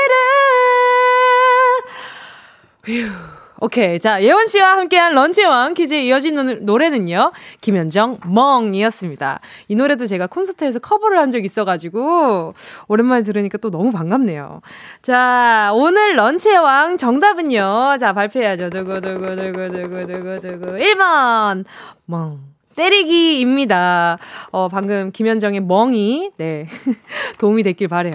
[2.85, 3.99] 휴 오케이.
[3.99, 7.31] 자, 예원 씨와 함께한 런치왕 퀴즈에 이어진 노래는요.
[7.61, 9.39] 김현정, 멍이었습니다.
[9.67, 12.55] 이 노래도 제가 콘서트에서 커버를 한적 있어가지고,
[12.87, 14.61] 오랜만에 들으니까 또 너무 반갑네요.
[15.03, 17.97] 자, 오늘 런치의 왕 정답은요.
[17.99, 18.71] 자, 발표해야죠.
[18.71, 20.77] 두구두구두구두구두구두구.
[20.77, 21.65] 1번,
[22.05, 22.39] 멍.
[22.75, 24.17] 때리기입니다.
[24.51, 26.67] 어, 방금 김현정의 멍이, 네.
[27.39, 28.13] 도움이 됐길 바래요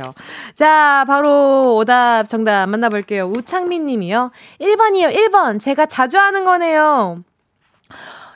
[0.55, 3.25] 자, 바로 오답 정답 만나볼게요.
[3.25, 4.31] 우창민 님이요.
[4.61, 5.61] 1번이요, 1번.
[5.61, 7.17] 제가 자주 하는 거네요.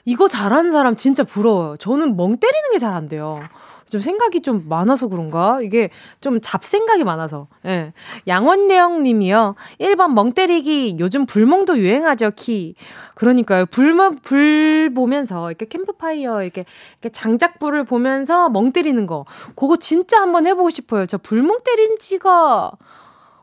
[0.05, 1.77] 이거 잘하는 사람 진짜 부러워요.
[1.77, 3.41] 저는 멍 때리는 게 잘 안 돼요.
[3.91, 5.61] 좀 생각이 좀 많아서 그런가?
[5.61, 7.49] 이게 좀 잡생각이 많아서.
[7.67, 7.93] 예.
[8.27, 9.57] 양원령 님이요.
[9.81, 12.75] 1번 멍 때리기 요즘 불멍도 유행하죠, 키.
[13.15, 13.67] 그러니까요.
[13.67, 16.65] 불멍, 불 보면서 이렇게 캠프파이어 이렇게,
[17.01, 19.27] 이렇게 장작불을 보면서 멍 때리는 거.
[19.57, 21.05] 그거 진짜 한번 해보고 싶어요.
[21.07, 22.73] 저 불멍 때린 지가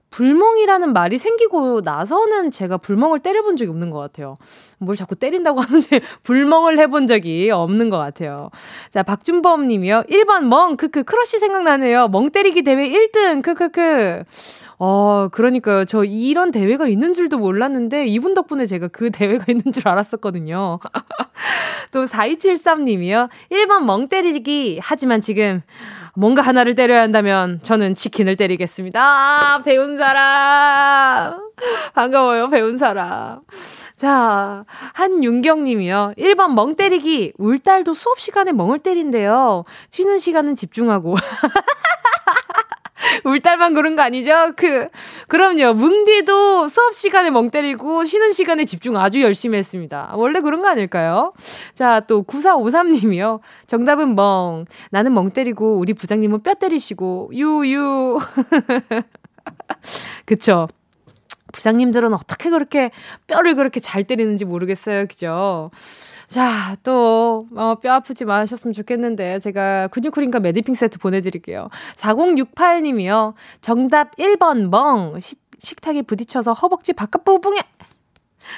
[0.09, 4.37] 불멍이라는 말이 생기고 나서는 제가 불멍을 때려본 적이 없는 것 같아요.
[4.79, 8.49] 뭘 자꾸 때린다고 하는지 불멍을 해본 적이 없는 것 같아요.
[8.89, 10.03] 자, 박준범 님이요.
[10.09, 12.07] 1번 멍, 크크, 크러쉬 생각나네요.
[12.07, 14.23] 멍 때리기 대회 1등, 크크크.
[14.79, 15.85] 어, 그러니까요.
[15.85, 20.79] 저 이런 대회가 있는 줄도 몰랐는데 이분 덕분에 제가 그 대회가 있는 줄 알았었거든요.
[21.91, 23.29] 또 4273 님이요.
[23.51, 24.79] 1번 멍 때리기.
[24.81, 25.61] 하지만 지금
[26.17, 28.99] 뭔가 하나를 때려야 한다면 저는 치킨을 때리겠습니다.
[28.99, 31.51] 아, 배운 사람.
[31.93, 33.41] 반가워요, 배운 사람.
[33.93, 36.13] 자, 한윤경 님이요.
[36.17, 37.33] 1번 멍 때리기.
[37.37, 39.65] 울 딸도 수업 시간에 멍을 때린대요.
[39.91, 41.13] 쉬는 시간은 집중하고.
[43.25, 44.53] 울딸만 그런 거 아니죠?
[44.55, 44.87] 그,
[45.27, 45.73] 그럼요.
[45.73, 50.11] 뭉디도 수업 시간에 멍 때리고 쉬는 시간에 집중 아주 열심히 했습니다.
[50.15, 51.31] 원래 그런 거 아닐까요?
[51.73, 53.39] 자, 또 9453님이요.
[53.67, 54.65] 정답은 멍.
[54.91, 58.19] 나는 멍 때리고 우리 부장님은 뼈 때리시고, 유, 유.
[60.25, 60.67] 그쵸.
[61.53, 62.91] 부장님들은 어떻게 그렇게
[63.25, 65.07] 뼈를 그렇게 잘 때리는지 모르겠어요.
[65.07, 65.71] 그죠?
[66.27, 71.69] 자, 또, 어, 뼈 아프지 마셨으면 좋겠는데, 제가 근육크림과 매디핑 세트 보내드릴게요.
[71.95, 73.33] 4068님이요.
[73.61, 75.19] 정답 1번 멍.
[75.21, 77.61] 시, 식탁에 부딪혀서 허벅지 바깥 부분에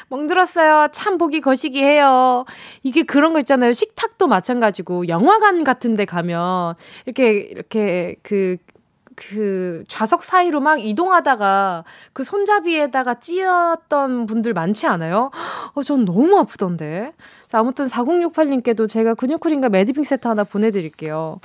[0.10, 0.90] 멍들었어요.
[0.92, 2.46] 참 보기 거시기 해요.
[2.84, 3.74] 이게 그런 거 있잖아요.
[3.74, 13.16] 식탁도 마찬가지고 영화관 같은 데 가면 이렇게 이렇게 그그 좌석 사이로 막 이동하다가 그 손잡이에다가
[13.16, 15.32] 찧었던 분들 많지 않아요?
[15.74, 17.08] 어, 전 너무 아프던데.
[17.50, 21.40] 자, 아무튼 4068님께도 제가 근육쿨인가 매디핑 세트 하나 보내드릴게요.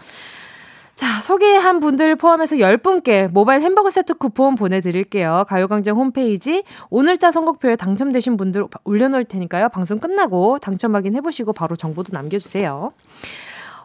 [0.94, 5.44] 자, 소개한 분들 포함해서 10분께 모바일 햄버거 세트 쿠폰 보내드릴게요.
[5.48, 9.70] 가요광장 홈페이지 오늘자 선곡표에 당첨되신 분들 올려놓을 테니까요.
[9.70, 12.92] 방송 끝나고 당첨 확인해보시고 바로 정보도 남겨주세요.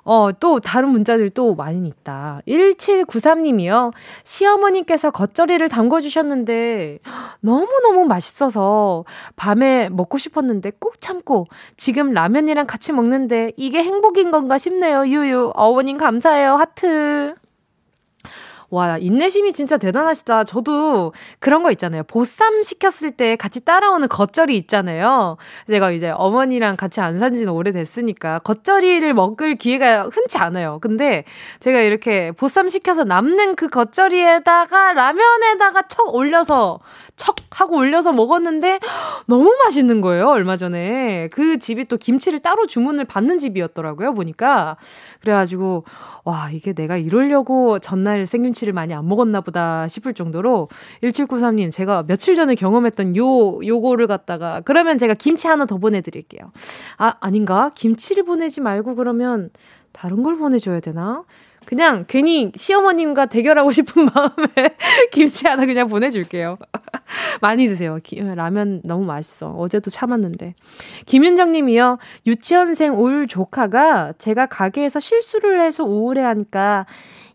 [0.03, 2.41] 어, 또 다른 문자들 또 많이 있다.
[2.47, 3.91] 1793님이요.
[4.23, 6.99] 시어머님께서 겉절이를 담궈주셨는데
[7.41, 15.05] 너무너무 맛있어서 밤에 먹고 싶었는데 꾹 참고 지금 라면이랑 같이 먹는데 이게 행복인 건가 싶네요.
[15.07, 15.51] 유유.
[15.55, 16.55] 어머님 감사해요.
[16.55, 17.35] 하트.
[18.71, 20.43] 와, 인내심이 진짜 대단하시다.
[20.43, 22.03] 저도 그런 거 있잖아요.
[22.03, 25.37] 보쌈 시켰을 때 같이 따라오는 겉절이 있잖아요.
[25.69, 30.79] 제가 이제 어머니랑 같이 안 산 지는 오래됐으니까 겉절이를 먹을 기회가 흔치 않아요.
[30.81, 31.25] 근데
[31.59, 36.79] 제가 이렇게 보쌈 시켜서 남는 그 겉절이에다가 라면에다가 척 올려서
[37.19, 38.79] 척 하고 올려서 먹었는데
[39.27, 40.29] 너무 맛있는 거예요.
[40.29, 41.27] 얼마 전에.
[41.33, 44.13] 그 집이 또 김치를 따로 주문을 받는 집이었더라고요.
[44.13, 44.77] 보니까.
[45.19, 45.83] 그래가지고
[46.23, 50.69] 와, 이게 내가 이러려고 전날 생김치를 많이 안 먹었나 보다 싶을 정도로
[51.03, 56.51] 1793님 제가 며칠 전에 경험했던 요 요거를 갖다가 그러면 제가 김치 하나 더 보내 드릴게요.
[56.97, 57.71] 아, 아닌가?
[57.75, 59.49] 김치를 보내지 말고 그러면
[59.91, 61.23] 다른 걸 보내 줘야 되나?
[61.69, 64.75] 그냥 괜히 시어머님과 대결하고 싶은 마음에
[65.11, 66.55] 김치 하나 그냥 보내줄게요.
[67.41, 67.99] 많이 드세요.
[68.01, 69.51] 기, 라면 너무 맛있어.
[69.51, 70.55] 어제도 참았는데.
[71.05, 71.99] 김윤정 님이요.
[72.25, 76.87] 유치원생 울 조카가 제가 가게에서 실수를 해서 우울해하니까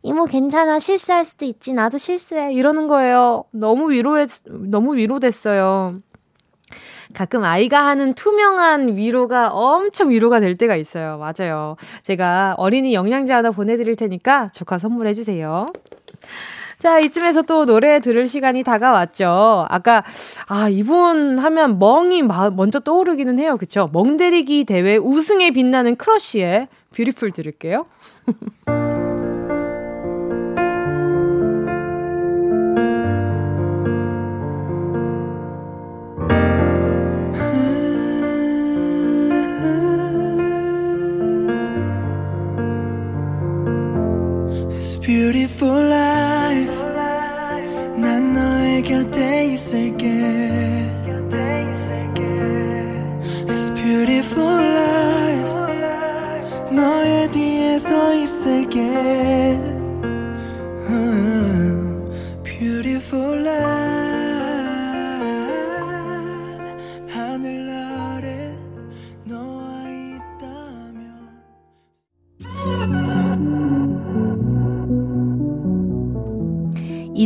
[0.02, 3.44] 이모 괜찮아 실수할 수도 있지 나도 실수해 이러는 거예요.
[3.52, 6.00] 너무 위로해 너무 위로됐어요.
[7.14, 11.18] 가끔 아이가 하는 투명한 위로가 엄청 위로가 될 때가 있어요.
[11.18, 11.76] 맞아요.
[12.02, 15.66] 제가 어린이 영양제 하나 보내드릴 테니까 조카 선물해주세요.
[16.78, 19.64] 자, 이쯤에서 또 노래 들을 시간이 다가왔죠.
[19.70, 20.04] 아까,
[20.46, 23.56] 아, 이분 하면 멍이 먼저 떠오르기는 해요.
[23.56, 23.88] 그쵸?
[23.92, 27.86] 멍 때리기 대회 우승에 빛나는 크러쉬의 Beautiful 들을게요.
[45.03, 46.83] beautiful life
[47.97, 50.05] 난 너의 곁에 있을게
[53.45, 55.53] It's beautiful life
[56.71, 59.59] 너의 뒤에 서 있을게
[62.43, 64.22] Beautiful life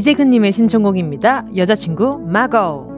[0.09, 1.45] 이재근님의 신청곡입니다.
[1.55, 2.98] 여자친구 마고.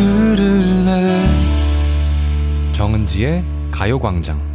[0.00, 1.20] 들을래?
[2.72, 4.49] 정은지의 가요광장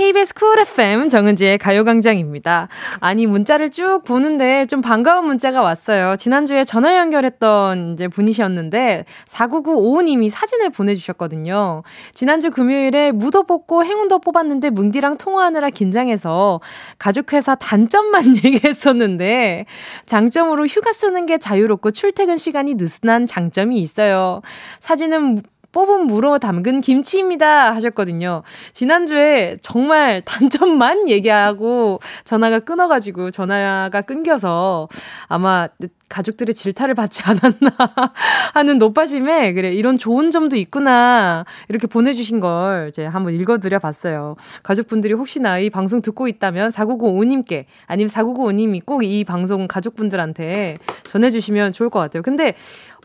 [0.00, 2.68] KBS 쿨 FM 정은지의 가요광장입니다.
[3.00, 6.16] 아니, 문자를 쭉 보는데 좀 반가운 문자가 왔어요.
[6.16, 11.82] 지난주에 전화 연결했던 이제 분이셨는데, 4995님이 사진을 보내주셨거든요.
[12.14, 16.62] 지난주 금요일에 무도 뽑고 행운도 뽑았는데 뭉디랑 통화하느라 긴장해서
[16.98, 19.66] 가족회사 단점만 얘기했었는데,
[20.06, 24.40] 장점으로 휴가 쓰는 게 자유롭고 출퇴근 시간이 느슨한 장점이 있어요.
[24.78, 27.74] 사진은 뽑은 무로 담근 김치입니다.
[27.74, 28.42] 하셨거든요.
[28.72, 34.88] 지난주에 정말 단점만 얘기하고 전화가 끊어가지고 전화가 끊겨서
[35.28, 35.68] 아마
[36.08, 37.70] 가족들의 질타를 받지 않았나
[38.54, 44.36] 하는 노파심에 그래 이런 좋은 점도 있구나 이렇게 보내주신 걸 이제 한번 읽어드려 봤어요.
[44.62, 51.90] 가족분들이 혹시나 이 방송 듣고 있다면 4995님께 아니면 4995님이 꼭 이 방송 가족분들한테 전해주시면 좋을
[51.90, 52.22] 것 같아요.
[52.22, 52.54] 근데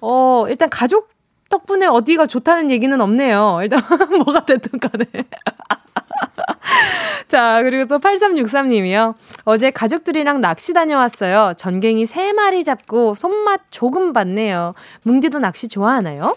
[0.02, 1.15] 어 일단 가족
[1.50, 3.60] 덕분에 어디가 좋다는 얘기는 없네요.
[3.62, 3.82] 일단
[4.26, 5.06] 뭐가 됐든 간에.
[7.28, 9.16] 자, 그리고 또 8363님이요.
[9.44, 11.54] 어제 가족들이랑 낚시 다녀왔어요.
[11.58, 14.74] 전갱이 3마리 잡고 손맛 조금 봤네요.
[15.04, 16.36] 뭉디도 낚시 좋아하나요?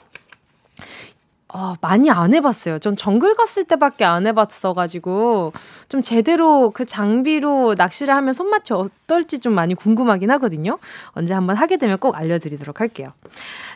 [1.50, 2.78] 어, 많이 안 해봤어요.
[2.78, 5.52] 전 정글 갔을 때밖에 안 해봤어가지고,
[5.88, 10.78] 좀 제대로 그 장비로 낚시를 하면 손맛이 어떨지 좀 많이 궁금하긴 하거든요.
[11.12, 13.12] 언제 한번 하게 되면 꼭 알려드리도록 할게요.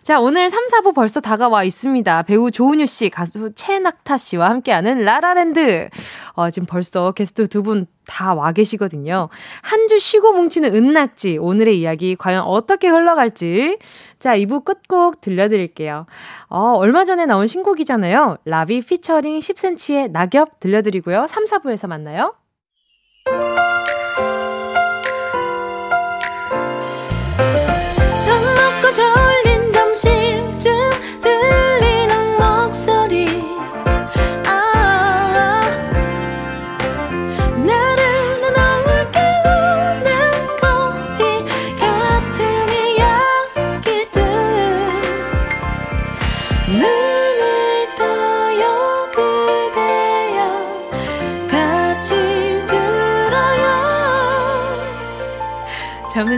[0.03, 2.23] 자, 오늘 3, 4부 벌써 다가와 있습니다.
[2.25, 5.89] 배우 조은유 씨, 가수 최낙타 씨와 함께하는 라라랜드.
[6.35, 9.29] 어, 지금 벌써 게스트 두 분 다 와 계시거든요.
[9.63, 11.39] 한 주 쉬고 뭉치는 은낙지.
[11.39, 13.79] 오늘의 이야기 과연 어떻게 흘러갈지.
[14.23, 16.07] 자, 2부 끝곡 들려드릴게요.
[16.49, 18.37] 어, 얼마 전에 나온 신곡이잖아요.
[18.45, 21.27] 라비 피처링 10cm의 낙엽 들려드리고요.
[21.27, 22.33] 3, 4부에서 만나요.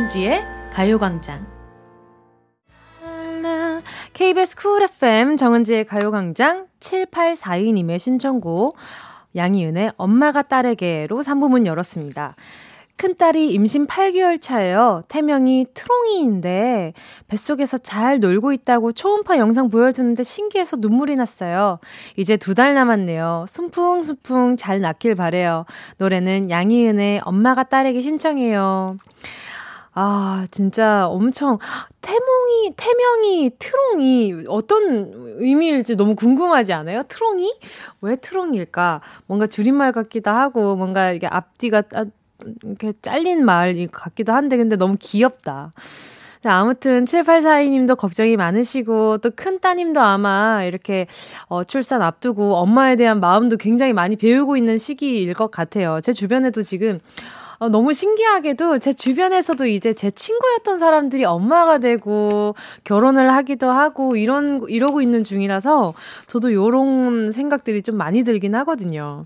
[0.05, 1.47] 정은지의 가요광장.
[4.13, 8.77] KBS 쿨 FM 정은지의 가요광장 7842님의 신청곡
[9.35, 12.35] 양희은의 엄마가 딸에게로 3부문 열었습니다.
[12.97, 15.03] 큰딸이 임신 8개월 차예요.
[15.09, 16.93] 태명이 트롱이인데
[17.27, 21.79] 뱃속에서 잘 놀고 있다고 초음파 영상 보여주는데 신기해서 눈물이 났어요.
[22.17, 23.47] 이제 두 달 남았네요.
[23.49, 25.65] 순풍순풍 잘 낳길 바래요.
[25.99, 28.99] 노래는 양희은의 엄마가 딸에게 신청해요.
[29.97, 31.59] 아, 진짜 엄청
[32.01, 37.03] 태몽이, 태명이, 트롱이 어떤 의미일지 너무 궁금하지 않아요?
[37.09, 37.55] 트롱이?
[38.01, 39.01] 왜 트롱일까?
[39.27, 41.85] 뭔가 줄임말 같기도 하고, 뭔가 이게 앞뒤가
[42.65, 45.73] 이렇게 잘린 말 같기도 한데, 근데 너무 귀엽다.
[46.43, 51.07] 자, 아무튼 7842님도 걱정이 많으시고 또 큰 따님도 아마 이렇게
[51.47, 56.01] 어, 출산 앞두고 엄마에 대한 마음도 굉장히 많이 배우고 있는 시기일 것 같아요.
[56.03, 56.99] 제 주변에도 지금
[57.65, 64.63] 어, 너무 신기하게도 제 주변에서도 이제 제 친구였던 사람들이 엄마가 되고 결혼을 하기도 하고 이런,
[64.69, 65.95] 이러고 있는 중이라서
[66.27, 69.25] 저도 요런 생각들이 좀 많이 들긴 하거든요.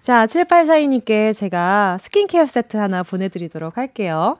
[0.00, 4.36] 자, 7842님께 제가 스킨케어 세트 하나 보내 드리도록 할게요.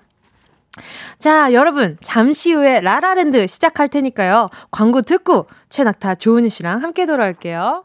[1.21, 4.51] 자, 여러분, 잠시 후에 라라랜드 시작할 테니까요.
[4.73, 7.85] 광고 듣고 최낙타 조은희 씨랑 함께 돌아올게요.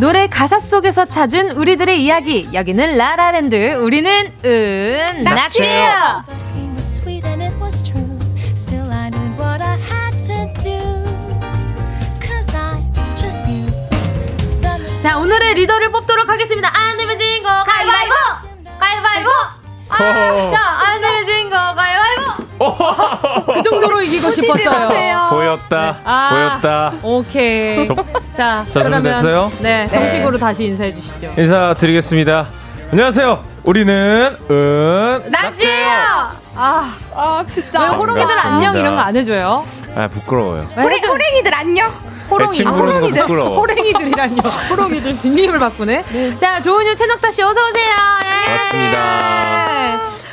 [0.00, 2.48] 노래 가사 속에서 찾은 우리들의 이야기.
[2.54, 3.74] 여기는 라라랜드.
[3.74, 6.39] 우리는 은 낙지예요.
[15.50, 16.70] 오늘의 리더를 뽑도록 하겠습니다.
[16.72, 18.14] 안 내면 진거 가위바위보!
[18.78, 19.30] 가위바위보!
[19.88, 23.52] 아, 자, 안 내면 진거 가위바위보!
[23.54, 25.28] 그 정도로 이기고 싶었어요.
[25.30, 25.92] 보였다.
[25.92, 26.00] 네.
[26.04, 26.28] 아,
[26.60, 26.92] 보였다.
[27.02, 27.86] 오케이.
[27.86, 28.04] 저, 자,
[28.36, 29.50] 자, 그러면 됐어요?
[29.60, 30.38] 네, 정식으로 네.
[30.38, 31.32] 다시 인사해 주시죠.
[31.36, 32.46] 인사드리겠습니다.
[32.92, 33.44] 안녕하세요.
[33.64, 36.30] 우리는 은 낙지예요.
[36.56, 37.82] 아, 아 진짜.
[37.82, 39.66] 왜 호롱이들 안녕 이런 거 안 해줘요?
[39.96, 40.68] 아 부끄러워요.
[40.76, 41.90] 호랭, 호랭이들 안녕.
[42.30, 42.64] 호롱이.
[42.64, 43.26] 아, 호롱이들.
[43.28, 44.42] 호랭이들이란요.
[44.70, 46.04] 호롱이들 닉네임을 바꾸네.
[46.12, 46.38] 네.
[46.38, 47.84] 자, 조은유 채널 다시 어서 오세요.
[48.24, 48.46] 예.
[48.46, 49.79] 반갑습니다.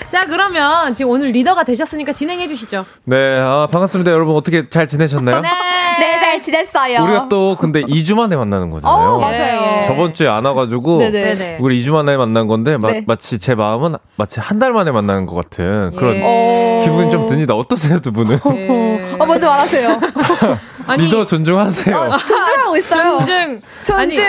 [0.10, 2.86] 자, 그러면 지금 오늘 리더가 되셨으니까 진행해 주시죠.
[3.04, 4.12] 네, 아, 반갑습니다.
[4.12, 5.42] 여러분 어떻게 잘 지내셨나요?
[5.42, 7.04] 네, 잘 지냈어요.
[7.04, 9.10] 우리가 또 근데 2주 만에 만나는 거잖아요.
[9.10, 9.36] 어, 맞아요.
[9.36, 9.86] 예, 예.
[9.86, 11.34] 저번 주에 안 와가지고 네네.
[11.34, 11.58] 네네.
[11.60, 13.04] 우리 2주 만에 만난 건데 마, 네.
[13.06, 16.22] 마치 제 마음은 마치 한 달 만에 만나는 것 같은 그런 예.
[16.24, 16.80] 어.
[16.84, 17.54] 기분이 좀 듭니다.
[17.54, 18.40] 어떠세요, 두 분은?
[18.56, 19.18] 예.
[19.20, 20.00] 어, 먼저 말하세요.
[20.88, 21.96] 아니, 리더 존중하세요.
[21.96, 23.18] 어, 존중하고 있어요.
[23.20, 23.62] 존중.
[23.84, 24.24] 존중.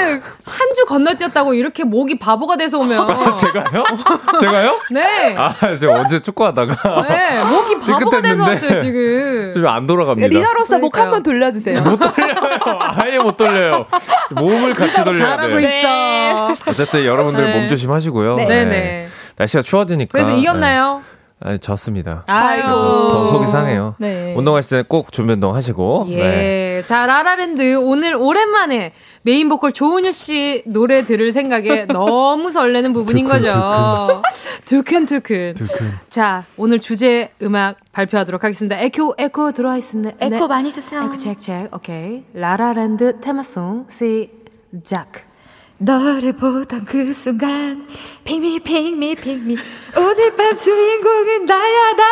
[0.44, 3.06] 한 주 건너뛰었다고 이렇게 목이 바보가 돼서 오면.
[3.38, 3.84] 제가요?
[4.40, 4.80] 제가요?
[4.92, 5.34] 네.
[5.36, 7.38] 아, 제가 어제 축구하다가 네.
[7.44, 8.42] 목이 바보가 돼서.
[8.42, 9.50] 왔어요, 지금.
[9.52, 10.28] 지금 안 돌아갑니다.
[10.28, 10.98] 리더로서 목.
[10.98, 11.80] 한 번 돌려주세요.
[11.82, 12.34] 못 돌려요.
[12.80, 13.86] 아예 못 돌려요.
[14.30, 15.78] 몸을 같이 돌려야 잘하고 돼.
[15.80, 16.48] 있어.
[16.66, 17.58] 어쨌든 여러분들 네.
[17.60, 18.34] 몸 조심하시고요.
[18.36, 18.46] 네.
[18.46, 19.08] 네 네.
[19.36, 20.10] 날씨가 추워지니까.
[20.12, 21.02] 그래서 이겼나요?
[21.40, 21.48] 네.
[21.50, 22.24] 아니, 졌습니다.
[22.26, 22.68] 아이고.
[22.68, 23.94] 더 속이 상해요.
[23.98, 24.34] 네.
[24.36, 26.06] 운동하실 때꼭 준비 운동 하시고.
[26.10, 26.16] 예.
[26.16, 26.82] 네.
[26.86, 33.42] 자, 라라랜드 오늘 오랜만에 메인 보컬 조은유 씨 노래 들을 생각에 너무 설레는 부분인 두근,
[33.42, 34.22] 거죠.
[34.64, 35.54] 두근두근.
[35.54, 35.92] 두근.
[36.10, 38.76] 자, 오늘 주제 음악 발표하도록 하겠습니다.
[38.78, 40.16] 에코, 에코 들어와 있습니다.
[40.20, 41.04] 에코 많이 주세요.
[41.04, 41.68] 에코 체크 체크.
[41.72, 42.24] 오케이.
[42.34, 45.27] 라라랜드 테마송 시작.
[45.78, 47.86] 너를 보던 그 순간
[48.26, 48.58] me,
[49.14, 49.56] pick me
[49.96, 52.04] 오늘 밤 주인공은 나야 나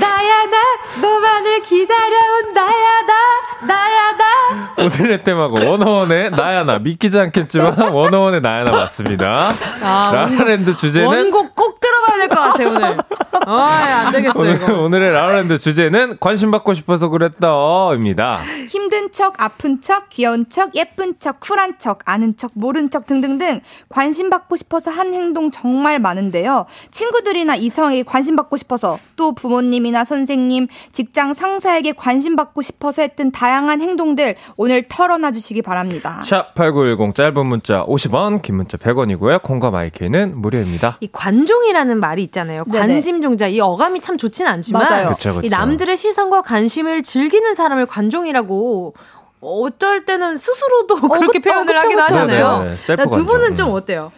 [0.00, 0.58] 나야 나
[1.02, 6.78] 너만을 기다려온 나야 나 나야 나 오늘의 테마가 워너원의 나야 나.
[6.78, 9.50] 믿기지 않겠지만 워너원의 나야 나 맞습니다.
[9.82, 12.98] 아, 라라랜드 주제는 원곡 꼭 들어봐야 될 것 같아, 오늘.
[13.46, 14.82] 아, 안 되겠어요, 오늘, 이거.
[14.82, 18.40] 오늘의 라라랜드 주제는 관심 받고 싶어서 그랬다입니다.
[18.68, 23.60] 힘든 척 아픈 척 귀여운 척 예쁜 척 쿨한 척 아는 척 모른 척 등등등
[23.88, 30.68] 관심 받고 싶어서 한 행동 정말 많은데요 친구들이나 이성에게 관심 받고 싶어서 또 부모님이나 선생님
[30.92, 37.48] 직장 상사에게 관심 받고 싶어서 했던 다양한 행동들 오늘 털어놔 주시기 바랍니다 샵 8910 짧은
[37.48, 39.42] 문자 50원, 긴 문자 100원이고요.
[39.42, 40.96] 콩과 마이크는 무료입니다.
[41.00, 42.64] 이 관종이라는 말이 있잖아요.
[42.64, 42.78] 네네.
[42.78, 43.46] 관심 종자.
[43.48, 45.08] 이 어감이 참 좋진 않지만 맞아요.
[45.08, 45.46] 그쵸, 그쵸.
[45.46, 48.94] 이 남들의 시선과 관심을 즐기는 사람을 관종이라고
[49.40, 52.14] 어떨 때는 스스로도 그렇게 그쵸, 표현을 그쵸, 하기도 그쵸.
[52.18, 52.62] 하잖아요.
[52.64, 53.54] 네, 네, 셀프 자, 두 분은.
[53.54, 54.12] 좀 어때요?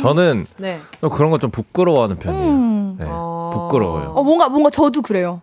[0.00, 0.80] 저는 네.
[1.12, 2.50] 그런 거 좀 부끄러워하는 편이에요.
[2.50, 2.96] 음.
[2.98, 3.50] 네, 어.
[3.52, 4.12] 부끄러워요.
[4.14, 5.40] 어 뭔가 뭔가 저도 그래요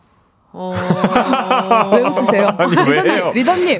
[0.54, 0.72] 어...
[1.94, 3.32] 왜 웃으세요 아니, 왜요?
[3.34, 3.80] 리더님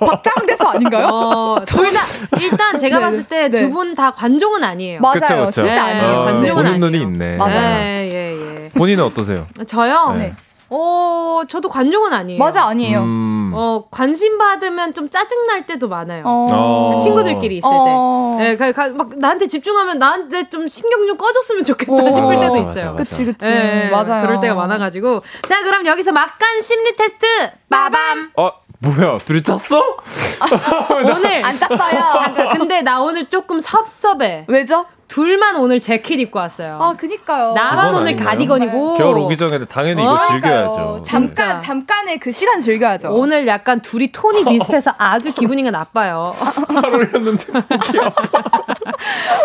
[0.00, 1.06] 박장대소 아닌가요?
[1.06, 2.00] 어, 둘 다,
[2.40, 3.10] 일단 제가 네네.
[3.10, 3.62] 봤을 때 네.
[3.62, 5.00] 두분 다 관종은 아니에요.
[5.00, 5.50] 맞아요 그쵸, 그쵸.
[5.62, 6.78] 진짜 네, 아니에요 어, 관종은 보는 아니에요.
[6.90, 7.36] 눈이 있네.
[7.36, 7.60] 맞아요.
[7.60, 8.68] 네, 예, 예.
[8.70, 9.46] 본인은 어떠세요?
[9.66, 10.14] 저요?
[10.18, 10.34] 네.
[10.74, 12.38] 어, 저도 관종은 아니에요.
[12.38, 16.24] 맞아 아니에요 음, 어, 관심 받으면 좀 짜증 날 때도 많아요.
[16.26, 16.98] 어.
[17.00, 18.36] 친구들끼리 있을 어.
[18.38, 18.48] 때.
[18.48, 22.10] 예, 가, 가, 막 나한테 집중하면 나한테 좀 신경 좀 꺼줬으면 좋겠다 어.
[22.10, 22.92] 싶을 때도 있어요.
[22.92, 22.94] 맞아.
[22.94, 25.22] 그치 그치 예, 맞아요 그럴 때가 많아가지고.
[25.46, 27.26] 자, 그럼 여기서 막간 심리 테스트
[27.68, 28.30] 빠밤.
[28.36, 28.50] 어,
[28.82, 29.18] 뭐야?
[29.24, 29.58] 둘이 짰어?
[31.14, 34.44] 오늘 안 짰어요 잠깐 근데 나 오늘 조금 섭섭해.
[34.48, 34.86] 왜죠?
[35.06, 36.78] 둘만 오늘 재킷 입고 왔어요.
[36.80, 38.24] 아 그니까요 나만 오늘 아니에요.
[38.24, 38.94] 가디건이고.
[38.94, 41.02] 겨울 오기 전에 당연히 이거 어, 즐겨야죠.
[41.04, 41.60] 잠깐 진짜.
[41.60, 43.12] 잠깐의 그 시간 즐겨야죠.
[43.14, 46.32] 오늘 약간 둘이 톤이 비슷해서 아주 기분이 나빠요.
[46.72, 47.52] 잘 올렸는데.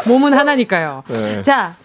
[0.08, 1.04] 몸은 하나니까요.
[1.08, 1.42] 네.
[1.42, 1.76] 자,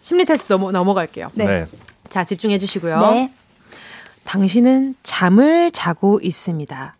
[0.00, 1.28] 심리 테스트 넘어, 넘어갈게요.
[1.34, 1.44] 네.
[1.44, 1.66] 네.
[2.08, 3.10] 자, 집중해 주시고요.
[3.12, 3.32] 네.
[4.24, 6.96] 당신은 잠을 자고 있습니다.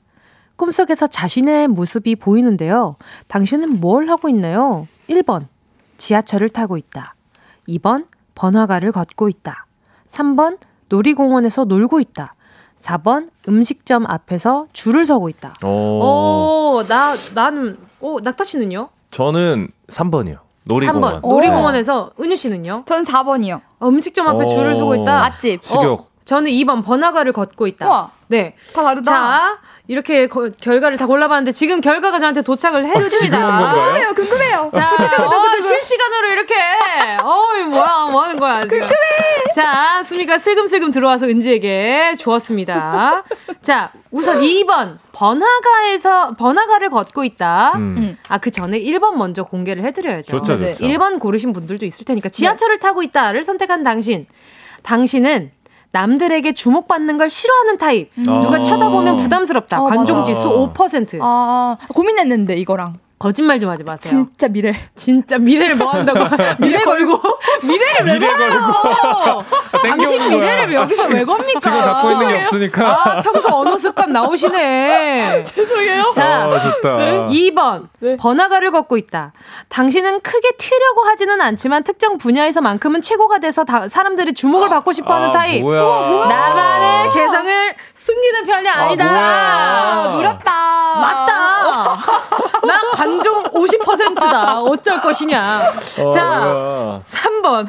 [0.56, 2.96] 꿈속에서 자신의 모습이 보이는데요.
[3.28, 4.86] 당신은 뭘 하고 있나요?
[5.08, 5.46] 1번,
[5.96, 7.14] 지하철을 타고 있다.
[7.68, 9.66] 2번, 번화가를 걷고 있다.
[10.08, 10.58] 3번,
[10.88, 12.34] 놀이공원에서 놀고 있다.
[12.76, 15.54] 4번, 음식점 앞에서 줄을 서고 있다.
[15.64, 15.68] 오.
[16.78, 18.88] 오, 나, 나는, 오, 낙타 씨는요?
[19.10, 20.38] 저는 3번이요.
[20.64, 21.22] 놀이공원.
[21.22, 21.28] 3번.
[21.28, 22.84] 놀이공원에서, 은유 씨는요?
[22.86, 23.60] 전 4번이요.
[23.78, 24.48] 어, 음식점 앞에 오.
[24.48, 25.18] 줄을 서고 있다.
[25.20, 25.62] 맛집.
[25.64, 26.00] 식욕.
[26.00, 27.86] 어, 저는 2번, 번화가를 걷고 있다.
[27.86, 28.10] 우와.
[28.28, 28.54] 네.
[28.74, 29.10] 다 다르다.
[29.10, 29.58] 자,
[29.88, 33.38] 이렇게 거- 결과를 다 골라봤는데 지금 결과가 저한테 도착을 했습니다.
[33.40, 33.72] 건가요?
[33.84, 34.70] 궁금해요, 궁금해요.
[34.72, 36.54] 자, 어, 실시간으로 이렇게.
[37.22, 38.88] 어이, 뭐야, 뭐 하는 거야, 지금.
[39.54, 43.24] 자, 수미가 슬금슬금 들어와서 은지에게 주었습니다.
[43.60, 44.98] 자, 우선 2번.
[45.12, 47.72] 번화가에서, 번화가를 걷고 있다.
[47.76, 48.16] 음.
[48.28, 50.30] 아, 그 전에 1번 먼저 공개를 해드려야죠.
[50.38, 50.74] 좋죠, 네.
[50.74, 50.84] 좋죠.
[50.86, 54.26] 1번 고르신 분들도 있을 테니까 지하철을 타고 있다를 선택한 당신.
[54.84, 55.50] 당신은
[55.92, 58.10] 남들에게 주목받는 걸 싫어하는 타입.
[58.16, 58.60] 누가 아.
[58.62, 59.82] 쳐다보면 부담스럽다.
[59.82, 60.24] 어, 관종.
[60.24, 60.42] 지수
[60.74, 61.18] 5%.
[61.22, 62.94] 아, 고민했는데, 이거랑.
[63.22, 64.10] 거짓말 좀 하지 마세요.
[64.10, 64.74] 진짜 미래.
[64.96, 66.18] 진짜 미래를 뭐 한다고?
[66.58, 67.20] 미래 걸고?
[67.62, 69.42] 미래를 왜 미래 걸고?
[69.80, 70.74] 당신 땡겨오는 미래를.
[70.74, 71.60] 여기서 왜 겁니까?
[71.60, 72.88] 지금 갖고 있는 게 없으니까.
[72.90, 75.42] 아, 평소 언어 습관 나오시네.
[75.46, 76.08] 죄송해요.
[76.10, 76.96] 자, 아, 좋다.
[77.28, 77.86] 2번.
[78.18, 79.32] 번화가를 걷고 있다.
[79.68, 85.28] 당신은 크게 튀려고 하지는 않지만 특정 분야에서만큼은 최고가 돼서 다- 사람들이 주목을 받고 싶어 하는
[85.28, 85.62] 아, 타입.
[85.62, 86.26] 뭐야.
[86.28, 89.04] 나만의 개성을 숨기는 편이 아니다.
[89.04, 90.10] 뭐야.
[90.16, 90.52] 노렸다.
[91.00, 91.98] 맞다.
[92.66, 94.60] 나 관종 50%다.
[94.62, 95.40] 어쩔 것이냐.
[96.00, 97.00] 어, 자, 뭐야.
[97.08, 97.68] 3번.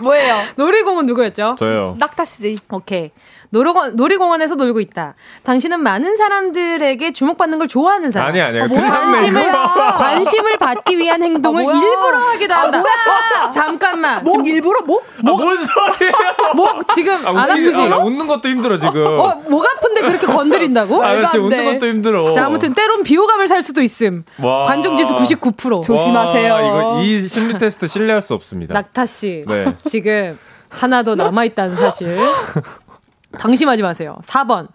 [0.00, 0.44] 뭐예요?
[0.56, 1.56] 놀이공원 누구였죠?
[1.58, 1.94] 저요.
[1.98, 2.56] 낙타 씨.
[2.70, 3.10] 오케이.
[3.50, 5.14] 놀이공원, 놀이공원에서 놀고 있다.
[5.42, 8.28] 당신은 많은 사람들에게 주목받는 걸 좋아하는 사람.
[8.28, 8.64] 아니 아니요.
[8.64, 9.52] 어, 틀렸네 관심을.
[9.96, 11.72] 관심을 받기 위한 행동을 아?
[11.72, 12.78] 일부러 하기도 아, 한다.
[12.80, 13.50] 뭐야?
[13.50, 14.24] 잠깐만.
[14.24, 15.02] 목 일부러 목?
[15.02, 16.14] 아, 뭔 소리예요?
[16.54, 17.74] 목 지금 아, 안 아프지?
[17.74, 19.06] 아, 나 웃는 것도 힘들어 지금.
[19.06, 21.02] 어, 목 아픈데 그렇게 건드린다고?
[21.02, 21.58] 아, 지금 안 돼.
[21.58, 22.30] 웃는 것도 힘들어.
[22.32, 24.24] 자, 아무튼 때론 비호감을 살 수도 있음.
[24.42, 24.64] 와.
[24.64, 25.82] 관종 지수 99%.
[25.82, 26.52] 조심하세요.
[26.52, 28.74] 와, 이거 이 심리 테스트 신뢰할 수 없습니다.
[28.74, 29.44] 낙타 씨.
[29.48, 29.74] 네.
[29.82, 30.38] 지금
[30.68, 32.18] 하나 더 남아 있다는 사실.
[33.32, 34.18] 방심하지 마세요.
[34.22, 34.68] 4번.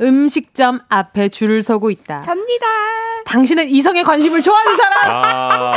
[0.00, 2.22] 음식점 앞에 줄을 서고 있다.
[2.22, 2.66] 접니다.
[3.26, 5.10] 당신은 이성의 관심을 좋아하는 사람.
[5.24, 5.74] 아,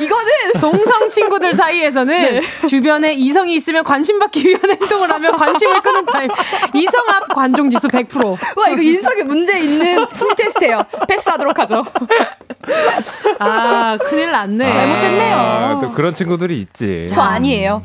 [0.00, 0.30] 이거는
[0.62, 6.30] 동성 친구들 사이에서는 주변에 이성이 있으면 관심 받기 위한 행동을 하며 관심을 끄는 타입.
[6.72, 8.56] 이성 앞 관종 지수 100%.
[8.56, 10.84] 와 이거 인성에 문제 있는 심리 테스트예요.
[11.06, 11.84] 패스하도록 하죠.
[13.38, 14.72] 아, 큰일 났네.
[14.72, 15.36] 잘못됐네요.
[15.36, 17.06] 아, 또 그런 친구들이 있지.
[17.12, 17.82] 저 아니에요.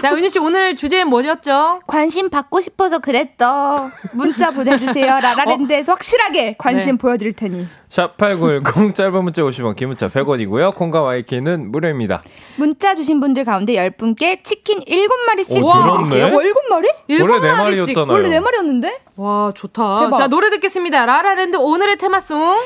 [0.00, 1.80] 자, 은유 씨 오늘 주제 뭐였죠?
[1.88, 3.90] 관심 받고 싶어서 그랬어.
[4.12, 5.18] 문자 보내 주세요.
[5.20, 6.98] 라라랜드에서 확실하게 관심 네.
[6.98, 7.66] 보여드릴 테니.
[7.90, 10.74] 샵8910 짧은 문자 50원, 긴 문자 100원이고요.
[10.74, 12.22] 콩과 마이케이는 무료입니다.
[12.56, 16.08] 문자 주신 분들 가운데 10분께 치킨 7마리씩 오, 들었네.
[16.08, 16.36] 드릴게요.
[16.36, 16.88] 와, 7마리?
[17.08, 17.80] 일곱 원래 네 마리씩.
[17.96, 18.12] 마리였잖아요.
[18.12, 18.94] 원래 4마리였는데?
[19.16, 20.00] 와, 좋다.
[20.00, 20.16] 대박.
[20.18, 21.06] 자, 노래 듣겠습니다.
[21.06, 22.58] 라라랜드 오늘의 테마송.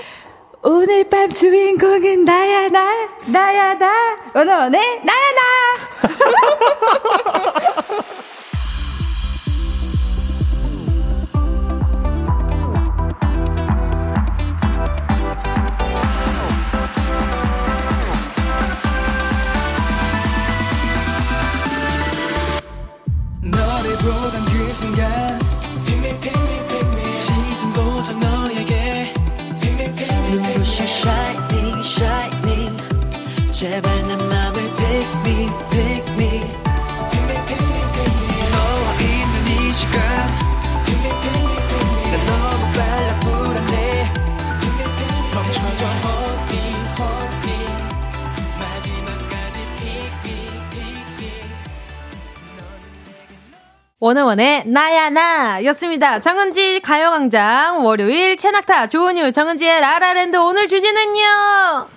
[0.60, 2.84] 오늘 밤 주인공은 나야 나
[3.26, 3.92] 나야 나
[4.34, 6.08] 원원의 나야 나
[23.68, 25.38] 너를 보던 그 순간.
[27.20, 29.12] 시선 고정 너에게.
[30.30, 32.76] 눈부셔 shining shining
[33.50, 34.16] 제발 내
[54.00, 56.20] 원어원의 나야 나 였습니다.
[56.20, 61.88] 정은지 가요광장 월요일 최낙타 조은유 정은지의 라라랜드 오늘 주제는요.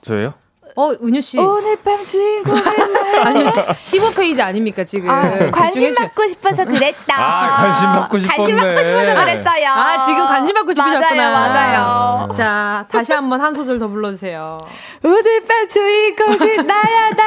[0.00, 0.32] 저예요?
[0.74, 1.38] 어 은유 씨.
[1.38, 5.10] 오늘 밤 주인공은 나야 아니요 15페이지 아닙니까 지금.
[5.10, 5.94] 아, 관심 주세요.
[5.94, 7.14] 받고 싶어서 그랬다.
[7.14, 8.74] 아, 관심 받고 관심 싶었네.
[8.74, 9.68] 받고 싶어서 그랬어요.
[9.68, 11.30] 아 지금 관심 받고 싶으셨구나.
[11.30, 12.32] 맞아요, 맞아요.
[12.34, 14.58] 자 다시 한번 한 소절 더 불러 주세요.
[15.04, 17.24] 오늘 밤 주인공은 나야 나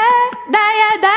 [0.49, 1.09] 나야 나.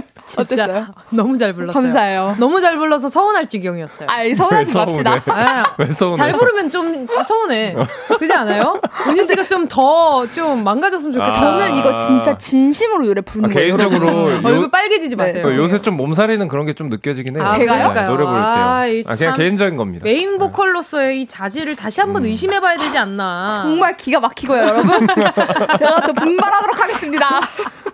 [0.36, 0.86] 진짜 어땠어요?
[1.10, 1.82] 너무 잘 불렀어요.
[1.82, 2.36] 감사해요.
[2.38, 4.08] 너무 잘 불러서 서운할 지경이었어요.
[4.10, 5.22] 아, 서운하지 왜 맙시다.
[5.26, 6.16] 아, 왜 서운해?
[6.16, 7.76] 잘 부르면 좀 서운해.
[8.18, 8.80] 그지 않아요?
[9.08, 11.30] 은유 씨가 좀 더좀 망가졌으면 좋겠다.
[11.30, 11.32] 아.
[11.40, 13.76] 저는 이거 진짜 진심으로 노래 아, 부르는 거예요.
[13.76, 14.32] 개인적으로 여러분.
[14.32, 15.24] 요- 얼굴 빨개지지 네.
[15.26, 15.42] 마세요.
[15.42, 17.44] 또 요새 좀 몸살이는 그런 게 좀 느껴지긴 해요.
[17.44, 17.92] 아, 제가요?
[17.92, 18.54] 네, 노래 부를 때요.
[18.64, 20.04] 아, 이 아, 그냥 참- 개인적인 겁니다.
[20.04, 23.60] 메인 보컬로서의 이 자질을 다시 한번 의심해봐야 되지 않나.
[23.64, 25.06] 정말 기가 막히고요, 여러분.
[25.78, 27.40] 제가 또 분발하도록 하겠습니다.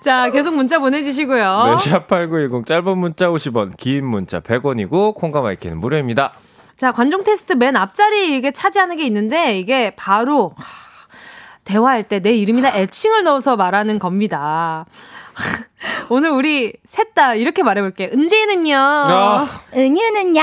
[0.00, 1.76] 자, 계속 문자 보내주시고요.
[1.78, 6.32] 네, 샵8910 짧은 문자 50원, 긴 문자 100원이고 콩과 마이케이는 무료입니다.
[6.76, 10.64] 자, 관종 테스트 맨 앞자리에 이게 차지하는 게 있는데 이게 바로 하,
[11.64, 14.84] 대화할 때 내 이름이나 애칭을 넣어서 말하는 겁니다.
[16.08, 18.10] 오늘 우리 셋 다 이렇게 말해볼게.
[18.12, 18.76] 은지는요.
[18.76, 20.40] 아, 은유는요.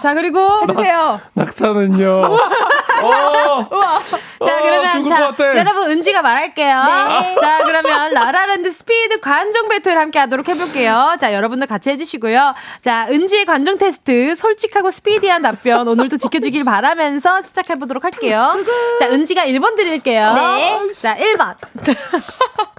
[0.00, 1.20] 자, 그리고 해주세요.
[1.34, 2.08] 낙타는요.
[3.02, 5.34] 어, 자, 어, 그러면 자.
[5.56, 6.80] 여러분 은지가 말할게요.
[6.82, 7.36] 네.
[7.38, 11.16] 자, 그러면 라라랜드 스피드 관종 배틀 함께 하도록 해볼게요.
[11.20, 12.54] 자, 여러분들 같이 해주시고요.
[12.82, 18.54] 자, 은지의 관종 테스트 솔직하고 스피디한 답변 오늘도 지켜주길 바라면서 시작해보도록 할게요.
[18.98, 20.32] 자, 은지가 1번 드릴게요.
[20.32, 20.92] 네.
[21.02, 21.56] 자, 1번.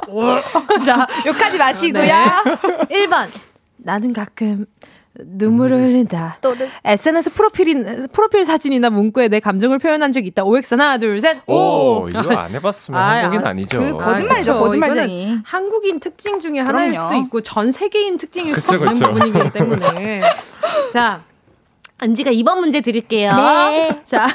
[0.85, 2.03] 자, 욕하지 마시고요.
[2.03, 3.05] 네.
[3.07, 3.27] 1번.
[3.77, 4.65] 나는 가끔
[5.17, 6.37] 눈물을 흘린다.
[6.41, 6.69] 또를.
[6.83, 10.43] SNS 프로필인, 프로필 사진이나 문구에 내 감정을 표현한 적이 있다.
[10.43, 11.37] OX 하나, 둘, 셋.
[11.47, 13.79] 오, 이거 안 해봤으면 아, 한국인 아, 아니죠.
[13.79, 14.63] 그 거짓말이죠, 그쵸.
[14.63, 15.39] 거짓말쟁이.
[15.45, 17.07] 한국인 특징 중에 하나일 그럼요.
[17.07, 18.93] 수도 있고 전 세계인 특징일 수도 있는.
[18.93, 20.21] 부분이기 때문에.
[20.91, 21.21] 자,
[22.03, 23.33] 은지가 2번 문제 드릴게요.
[23.35, 24.01] 네.
[24.03, 24.27] 자,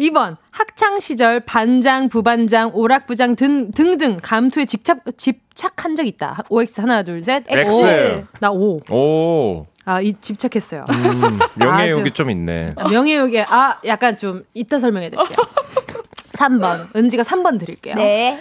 [0.00, 0.36] 2번.
[0.50, 6.42] 학창 시절 반장, 부반장, 오락부장 등, 등등 감투에 집착, 집착한 적 있다.
[6.48, 7.44] OX 하나, 둘, 셋.
[7.48, 7.70] X.
[7.70, 8.24] 오.
[8.40, 8.80] 나 5.
[8.90, 10.84] 오, 아, 이 집착했어요.
[10.90, 12.10] 음, 명예욕이 아주.
[12.12, 12.68] 좀 있네.
[12.90, 15.36] 명예욕에, 아, 약간 좀 이따 설명해 드릴게요.
[16.32, 16.94] 3번.
[16.96, 17.94] 은지가 3번 드릴게요.
[17.94, 18.40] 네.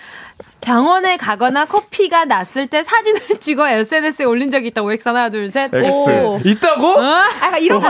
[0.60, 4.82] 병원에 가거나 코피가 났을 때 사진을 찍어 SNS에 올린 적이 있다.
[4.84, 5.74] OX 하나, 둘, 셋.
[5.74, 5.90] X.
[6.24, 6.40] 오.
[6.44, 6.88] 있다고?
[6.88, 7.04] 어?
[7.04, 7.90] 아, 이런 거.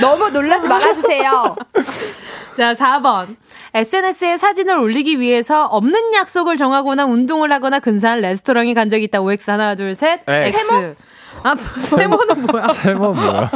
[0.00, 1.56] 너무 놀라지 말아주세요.
[2.56, 3.36] 자, 4번.
[3.74, 9.20] SNS에 사진을 올리기 위해서 없는 약속을 정하거나 운동을 하거나 근사한 레스토랑에 간 적이 있다.
[9.20, 10.20] OX 하나, 둘, 셋.
[10.26, 10.58] X.
[10.58, 10.96] X.
[11.44, 12.66] 아, 세모는 뭐야?
[12.66, 13.50] 세번 뭐야?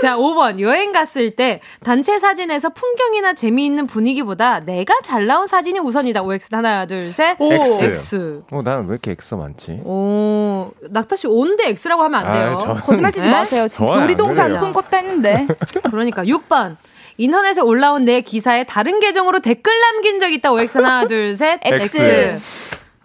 [0.00, 0.60] 자, 5번.
[0.60, 6.22] 여행 갔을 때 단체 사진에서 풍경이나 재미있는 분위기보다 내가 잘 나온 사진이 우선이다.
[6.22, 7.36] OX 하나, 둘, 셋.
[7.40, 7.84] X.
[7.84, 8.42] X.
[8.50, 9.80] 어, 나는 왜 이렇게 X 많지?
[9.84, 12.52] 오, 낙타씨 온데 X라고 하면 안 돼요.
[12.52, 13.32] 아, 저- 거짓말 치지 네?
[13.32, 13.68] 마세요.
[13.68, 14.60] 진짜 놀이동산 그래요.
[14.60, 15.46] 꿈꿨다 했는데.
[15.90, 16.76] 그러니까 6번.
[17.18, 20.52] 인터넷에 올라온 내 기사에 다른 계정으로 댓글 남긴 적 있다.
[20.52, 21.60] OX 하나, 둘, 셋.
[21.64, 22.38] X.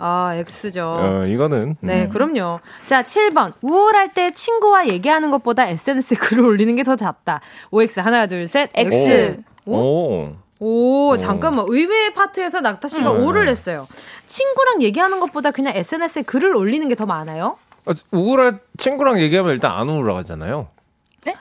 [0.04, 0.82] 아, X죠.
[0.84, 2.60] 어, 이거는 네, 그럼요.
[2.88, 3.54] 자, 7번.
[3.62, 7.40] 우울할 때 친구와 얘기하는 것보다 SNS에 글을 올리는 게 더 낫다.
[7.70, 8.70] OX 하나, 둘, 셋.
[8.74, 9.38] X.
[9.66, 9.76] 오.
[9.76, 10.30] 오.
[10.60, 11.66] 오, 잠깐만.
[11.70, 13.24] 의외의 파트에서 낙타 씨가 음.
[13.24, 13.88] 오를 냈어요.
[14.26, 17.58] 친구랑 얘기하는 것보다 그냥 SNS에 글을 올리는 게 더 많아요?
[17.86, 20.68] 어, 우울할 친구랑 얘기하면 일단 안 우울하잖아요.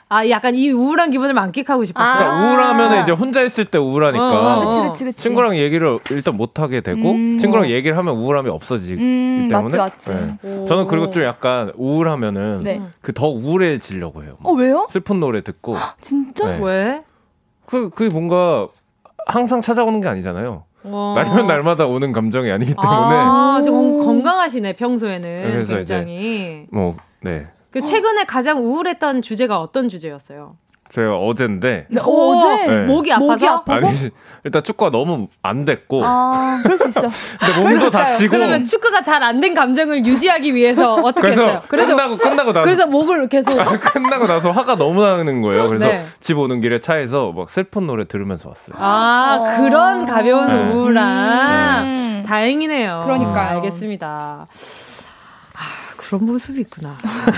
[0.08, 2.14] 아, 약간 이 우울한 기분을 만끽하고 싶었어요.
[2.18, 2.50] 그러니까 아.
[2.50, 5.22] 우울하면 이제 혼자 있을 때 우울하니까 어, 어, 그치, 그치, 그치.
[5.22, 7.38] 친구랑 얘기를 일단 못 하게 되고 음.
[7.38, 10.38] 친구랑 얘기를 하면 우울함이 없어지기 음, 때문에 맞지, 맞지.
[10.42, 10.64] 네.
[10.66, 12.82] 저는 그리고 좀 약간 우울하면은 네.
[13.00, 14.36] 그더 우울해지려고 해요.
[14.42, 14.86] 어, 왜요?
[14.90, 16.46] 슬픈 노래 듣고 진짜?
[16.48, 16.58] 네.
[16.62, 17.02] 왜?
[17.64, 18.66] 그 그게 뭔가
[19.26, 20.64] 항상 찾아오는 게 아니잖아요.
[20.82, 21.12] 어.
[21.16, 25.42] 날면 날마다 오는 감정이 아니기 때문에 아, 좀 건- 건강하시네, 평소에는.
[25.52, 26.66] 그래서 굉장히.
[26.72, 27.46] 뭐 네.
[27.70, 30.56] 그 최근에 가장 우울했던 주제가 어떤 주제였어요?
[30.88, 32.80] 제가 어젠데 네, 어제 네.
[32.84, 33.28] 목이 아파서?
[33.30, 33.86] 목이 아파서?
[33.86, 33.96] 아니
[34.42, 37.02] 일단 축구가 너무 안 됐고 아, 그럴 수 있어.
[37.38, 37.90] 근데 몸도.
[37.90, 41.62] 다치고 그러면 축구가 잘 안 된 감정을 유지하기 위해서 어떻게 그래서 했어요?
[41.68, 43.54] 그래서 끝나고 끝나고 나서 그래서 목을 계속
[43.92, 45.68] 끝나고 나서 화가 너무 나는 거예요.
[45.68, 46.02] 그래서 네.
[46.18, 48.74] 집 오는 길에 차에서 막 슬픈 노래 들으면서 왔어요.
[48.76, 49.56] 아 어.
[49.62, 50.72] 그런 가벼운 네.
[50.72, 52.24] 우울함 음.
[52.26, 53.02] 다행이네요.
[53.04, 53.56] 그러니까요.
[53.58, 54.48] 알겠습니다.
[56.10, 56.96] 아 그런 모습이 있구나.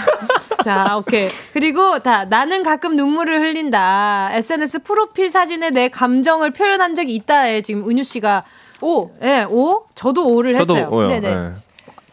[0.64, 1.29] 자, 오케이.
[1.53, 4.31] 그리고 다 나는 가끔 눈물을 흘린다.
[4.33, 8.43] SNS 프로필 사진에 내 감정을 표현한 적이 있다에 지금 은유 씨가
[8.81, 9.11] 오.
[9.23, 9.85] 예, 오?
[9.95, 10.89] 저도 오를 저도 했어요.
[10.91, 11.09] 오요.
[11.09, 11.35] 네네.
[11.35, 11.53] 네.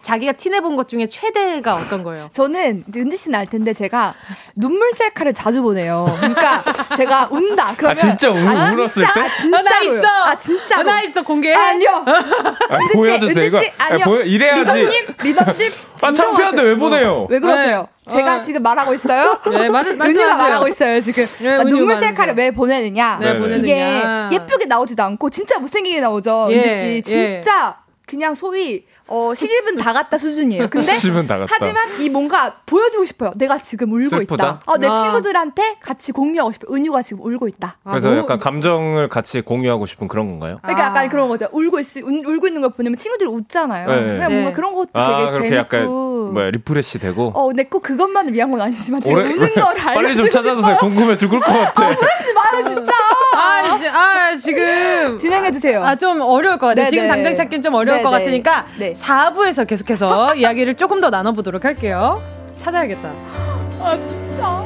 [0.02, 2.30] 자기가 티내 본 것 중에 최대가 어떤 거예요?
[2.34, 4.14] 저는 은지 씨는 알 텐데 제가
[4.56, 6.08] 눈물 셀카를 자주 보내요.
[6.20, 6.64] 그러니까
[6.96, 7.74] 제가 운다.
[7.76, 9.20] 그러면 아, 진짜 울- 아, 울었을 진짜, 때?
[9.20, 9.64] 아, 진짜로요.
[9.70, 10.08] 나 있어.
[10.26, 10.84] 아 진짜로.
[10.84, 11.54] 나 있어 공개.
[11.54, 12.06] 아니요.
[12.70, 13.28] 아니, 은지 씨, 보여주세요.
[13.30, 14.06] 은지 이거 씨, 아니, 아니요.
[14.06, 14.60] 보여, 이래야지.
[14.62, 14.90] 리더님,
[15.24, 15.72] 리더님.
[16.02, 17.28] 아, 창피한데 왜 보내요?
[17.30, 17.88] 왜 그러세요?
[18.08, 18.12] 네.
[18.16, 18.42] 제가 어.
[18.42, 19.38] 지금 말하고 있어요.
[19.52, 20.36] 네, 말을 은유가.
[20.38, 21.24] 말하고 있어요 지금.
[21.26, 21.98] 네, 그러니까 은유 눈물.
[21.98, 23.18] 셀카를 왜 보내느냐?
[23.20, 23.40] 네, 네.
[23.40, 24.28] 보내느냐.
[24.30, 26.48] 이게 예쁘게 나오지도 않고 진짜 못생기게 나오죠.
[26.52, 27.78] 예, 은지 씨 진짜
[28.08, 30.70] 그냥 소위 어, 시집은 다 갔다 수준이에요.
[30.70, 31.54] 근데 시집은 다 갔다.
[31.60, 33.32] 하지만 이 뭔가 보여주고 싶어요.
[33.36, 34.34] 내가 지금 울고 슬프다?
[34.36, 34.62] 있다.
[34.66, 34.94] 어, 내 아.
[34.94, 36.74] 친구들한테 같이 공유하고 싶어.
[36.74, 37.78] 은유가 지금 울고 있다.
[37.84, 40.60] 아, 그래서 뭐- 약간 감정을 같이 공유하고 싶은 그런 건가요?
[40.62, 40.88] 그러니까 아.
[40.90, 41.48] 약간 그런 거죠.
[41.52, 43.88] 울고 있, 울, 울고 있는 걸 보내면 친구들이 웃잖아요.
[43.88, 43.96] 네.
[43.96, 44.34] 그냥 네.
[44.36, 45.56] 뭔가 그런 것도 아, 되게 그렇게 재밌고.
[45.78, 45.88] 약간
[46.34, 49.94] 뭐야 리프레시 되고 어, 근데 꼭 그것만을 위한 건 아니지만 제가 오래- 우는 걸 알려주고
[49.96, 50.78] 빨리 좀 찾아주세요.
[50.78, 51.88] 궁금해 죽을 것 같아.
[51.90, 52.92] 하지 마요 진짜.
[53.36, 55.18] 아, 이제, 아, 지금.
[55.18, 55.84] 진행해 주세요.
[55.84, 56.86] 아, 좀 어려울 것 같아요.
[56.86, 57.08] 네, 지금 네.
[57.08, 58.18] 당장 찾기는 좀 어려울 네, 것 네.
[58.20, 58.94] 같으니까 네.
[59.00, 62.22] 4부에서 계속해서 이야기를 조금 더 나눠보도록 할게요.
[62.58, 63.10] 찾아야겠다.
[63.82, 64.66] 아 진짜.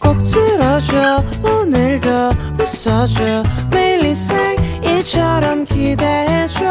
[0.00, 2.08] 꼭 들어줘 오늘도
[2.60, 6.62] 웃어줘 매일 일상일처럼 기대해줘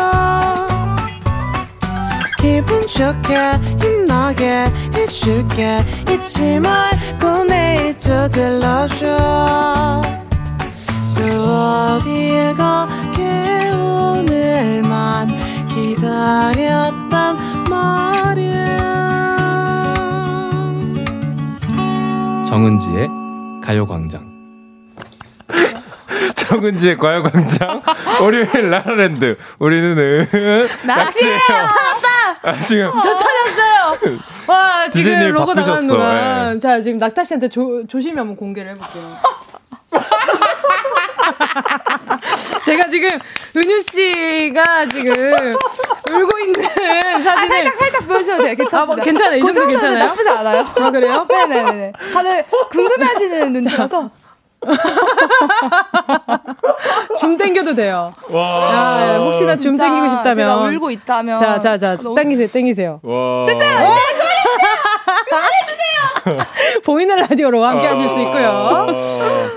[2.41, 3.37] 기분 좋게
[3.79, 4.65] 힘나게
[4.95, 5.77] 해줄게.
[6.09, 10.01] 잊지 말고 내일 또 들러줘.
[11.15, 15.27] 또 어딜 가게 오늘만
[15.69, 17.37] 기다렸단
[17.69, 18.77] 말이야.
[22.49, 23.07] 정은지의
[23.63, 24.31] 가요광장.
[26.33, 27.83] 정은지의 과요광장.
[28.19, 29.37] 월요일 라라랜드.
[29.59, 30.27] 우리는
[30.85, 31.90] 낙지예요!
[32.43, 34.17] 아, 지금 저 찾았어요!
[34.47, 35.87] 와, 지금 로고 나가는.
[35.87, 36.55] 동안.
[36.55, 36.59] 예.
[36.59, 39.15] 자, 지금 낙타 씨한테 조, 조심히 한번 공개를 해볼게요.
[42.65, 43.09] 제가 지금
[43.55, 45.13] 은유 씨가 지금
[46.11, 48.55] 울고 있는 아, 사진을 살짝 살짝 보여줘도 돼요.
[48.55, 48.81] 괜찮습니다.
[48.81, 49.37] 아, 뭐 괜찮아요.
[49.37, 50.05] 이그 정도 정도는 괜찮아요?
[50.07, 50.65] 나쁘지 않아요.
[50.87, 51.25] 아, 그래요?
[51.29, 51.91] 네네네.
[52.13, 54.09] 다들 궁금해하시는 눈치라서.
[57.19, 58.13] 줌 땡겨도 돼요.
[58.29, 60.35] 와 아, 혹시나 줌 땡기고 싶다면.
[60.35, 61.37] 제가 울고 있다면.
[61.37, 62.99] 자, 자, 자, 너무 땡기세요, 땡기세요.
[63.03, 63.43] 와.
[66.85, 68.47] 보이는 라디오로 함께 하실 수 있고요.
[68.47, 68.87] 와.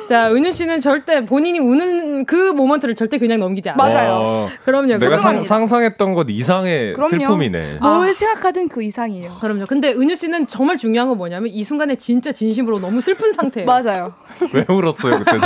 [0.09, 3.95] 자, 은유 씨는 절대 본인이 우는 그 모먼트를 절대 그냥 넘기지 않아요.
[3.95, 4.12] 맞아요.
[4.23, 4.49] 와.
[4.65, 4.97] 그럼요.
[4.97, 5.43] 내가 상.
[5.43, 7.11] 상상했던 것 이상의 그럼요.
[7.11, 7.79] 슬픔이네.
[7.81, 9.31] 뭘 생각하든 그 이상이에요.
[9.41, 9.65] 그럼요.
[9.67, 13.67] 근데 은유 씨는 정말 중요한 건 뭐냐면 이 순간에 진짜 진심으로 너무 슬픈 상태예요.
[13.67, 14.15] 맞아요.
[14.53, 15.39] 왜 울었어요 그때?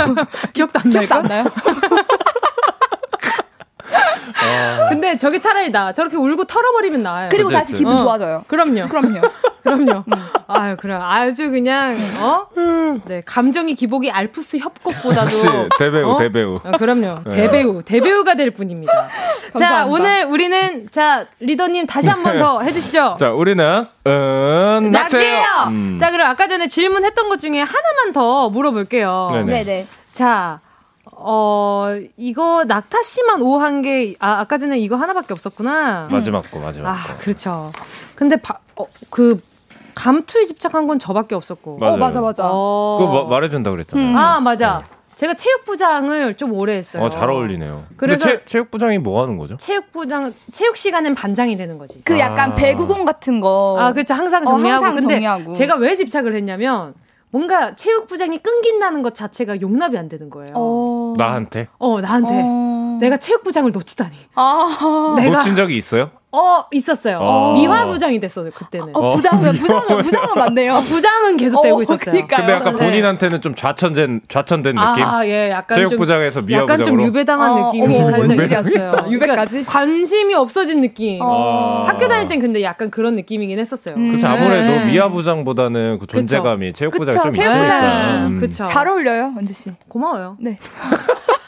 [0.53, 1.43] 기억도 안 기억도 안 나요?
[1.43, 1.49] 나요?
[4.89, 5.91] 근데 저게 차라리 나.
[5.93, 7.29] 저렇게 울고 털어버리면 나아요.
[7.31, 7.83] 그리고 그치, 다시 그치.
[7.83, 7.97] 기분 어.
[7.97, 8.43] 좋아져요.
[8.47, 8.87] 그럼요.
[8.87, 9.21] 그럼요.
[9.63, 10.03] 그럼요.
[10.47, 10.93] 아유, 그래.
[10.93, 12.47] 아주 그냥, 어?
[13.05, 13.21] 네.
[13.25, 15.25] 감정이 기복이 알프스 협곡보다도.
[15.25, 15.47] 역시
[15.77, 16.17] 대배우, 어?
[16.17, 16.55] 대배우.
[16.63, 17.19] 어, 그럼요.
[17.25, 17.35] 네.
[17.35, 19.07] 대배우, 대배우가 될 뿐입니다.
[19.57, 19.85] 자.
[19.85, 23.17] 오늘 우리는, 자, 리더님 다시 한 번 더 해주시죠.
[23.19, 25.43] 자, 우리는, 음, 낙지예요!
[25.69, 25.97] 음.
[25.99, 29.27] 자, 그럼 아까 전에 질문했던 것 중에 하나만 더 물어볼게요.
[29.31, 29.63] 네네.
[29.63, 29.87] 네네.
[30.13, 30.59] 자,
[31.11, 31.87] 어,
[32.17, 36.07] 이거 낙타 씨만 오한 게, 아, 아까 전에 이거 하나밖에 없었구나.
[36.11, 37.17] 마지막 거, 마지막 아, 거.
[37.19, 37.71] 그렇죠.
[38.15, 39.41] 근데 바, 어, 그
[40.03, 41.77] 감투에 집착한 건 저밖에 없었고.
[41.77, 41.93] 맞아요.
[41.93, 42.49] 어, 맞아, 맞아.
[42.51, 42.95] 어.
[42.99, 44.07] 그거 마- 말해준다 그랬잖아요.
[44.09, 44.15] 음.
[44.17, 44.81] 아, 맞아.
[45.15, 47.03] 제가 체육부장을 좀 오래 했어요.
[47.03, 47.83] 어, 잘 어울리네요.
[47.97, 49.57] 그래서- 근데 체, 체육부장이 뭐 하는 거죠?
[49.57, 52.01] 체육부장, 체육 시간엔 반장이 되는 거지.
[52.05, 52.55] 그 약간 아.
[52.55, 53.75] 배구공 같은 거.
[53.77, 54.13] 아, 그렇죠.
[54.13, 54.85] 항상 어, 정리하고.
[54.85, 55.51] 항상 근데 정리하고.
[55.51, 56.93] 제가 왜 집착을 했냐면
[57.31, 60.53] 뭔가 체육부장이 끊긴다는 것 자체가 용납이 안 되는 거예요.
[60.55, 61.13] 어, 어.
[61.17, 61.67] 나한테?
[62.01, 62.41] 나한테.
[62.41, 62.97] 어.
[63.01, 64.15] 내가 체육부장을 놓치다니.
[64.35, 65.15] 아.
[65.17, 66.11] 내가 놓친 적이 있어요?
[66.31, 67.17] 어 있었어요.
[67.19, 67.53] 어.
[67.55, 68.89] 미화 부장이 됐어요 그때는.
[68.93, 70.75] 어, 부장은, 부장은, 부장은 맞네요.
[70.75, 72.11] 부장은 계속 되고 어, 있었어요.
[72.11, 72.37] 그러니까요.
[72.37, 72.85] 근데 약간 네.
[72.85, 75.03] 본인한테는 좀 좌천된, 좌천된 느낌?
[75.03, 77.03] 아, 예, 약간 좀 체육 부장에서 약간 좀 미화부장으로?
[77.05, 79.11] 유배당한 어, 느낌이 어머, 살짝 있었어요.
[79.11, 79.49] 유배까지?
[79.49, 81.19] 그러니까 관심이 없어진 느낌.
[81.21, 81.83] 어.
[81.87, 83.95] 학교 다닐 땐 근데 약간 그런 느낌이긴 했었어요.
[83.95, 84.11] 음.
[84.11, 84.85] 그치, 아무래도 네.
[84.85, 87.35] 미화 부장보다는 그 존재감이 체육 부장이 그쵸, 좀.
[87.41, 88.27] 있으니까.
[88.27, 88.39] 음.
[88.39, 88.65] 그쵸.
[88.65, 89.71] 잘 어울려요, 은지 씨.
[89.87, 90.37] 고마워요.
[90.39, 90.59] 네.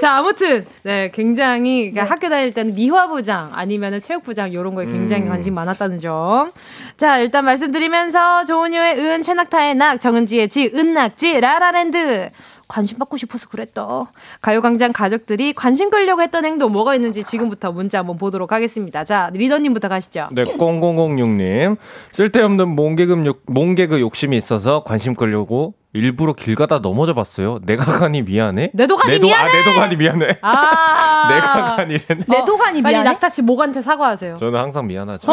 [0.00, 5.28] 자, 아무튼, 네, 굉장히, 그러니까 학교 다닐 때는 미화부장 아니면은 체육부장 이런 거에 굉장히 음.
[5.28, 6.50] 관심 많았다는 점.
[6.96, 12.30] 자, 일단 말씀드리면서 조은유의 은, 최낙타의 낙, 정은지의 지, 은낙지, 라라랜드.
[12.68, 14.10] 관심 받고 싶어서 그랬다.
[14.40, 19.04] 가요광장 가족들이 관심 끌려고 했던 행동 뭐가 있는지 지금부터 문자 한번 보도록 하겠습니다.
[19.04, 20.28] 자, 리더님부터 가시죠.
[20.32, 21.76] 네, 0006님.
[22.10, 27.58] 쓸데없는 몽개그, 욕, 몽개그 욕심이 있어서 관심 끌려고 일부러 길 가다 넘어져 봤어요.
[27.64, 28.70] 내가 가니 미안해?
[28.74, 29.50] 내 도가니 내 도- 미안해!
[29.50, 30.38] 아, 내 도가니 미안해.
[30.42, 31.28] 아!
[31.28, 32.24] 내가 가니랬네.
[32.28, 33.10] 내 도가니 빨리 미안해.
[33.10, 34.34] 낙타 씨 목한테 사과하세요.
[34.34, 35.26] 저는 항상 미안하죠.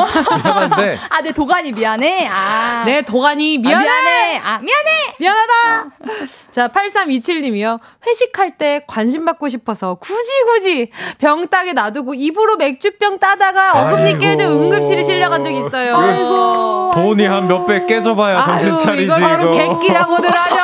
[0.44, 0.98] 미안한데.
[1.10, 2.28] 아, 내 도가니 미안해.
[2.32, 2.84] 아.
[2.86, 3.84] 내 도가니 아, 미안해!
[3.86, 4.38] 미안해.
[4.44, 5.16] 아, 미안해.
[5.20, 5.90] 미안하다!
[6.52, 7.78] 자, 8327님이요.
[8.08, 14.18] 회식할 때 관심 받고 싶어서 굳이 굳이 병따게 놔두고 입으로 맥주병 따다가 어금니.
[14.18, 15.96] 깨져 응급실에 실려간 적이 있어요.
[15.96, 16.92] 아이고.
[16.94, 19.80] 돈이 한 몇 배 깨져봐야 정신 차리지, 이걸 바로 이거.
[19.80, 20.60] 객기라고들 하 죠.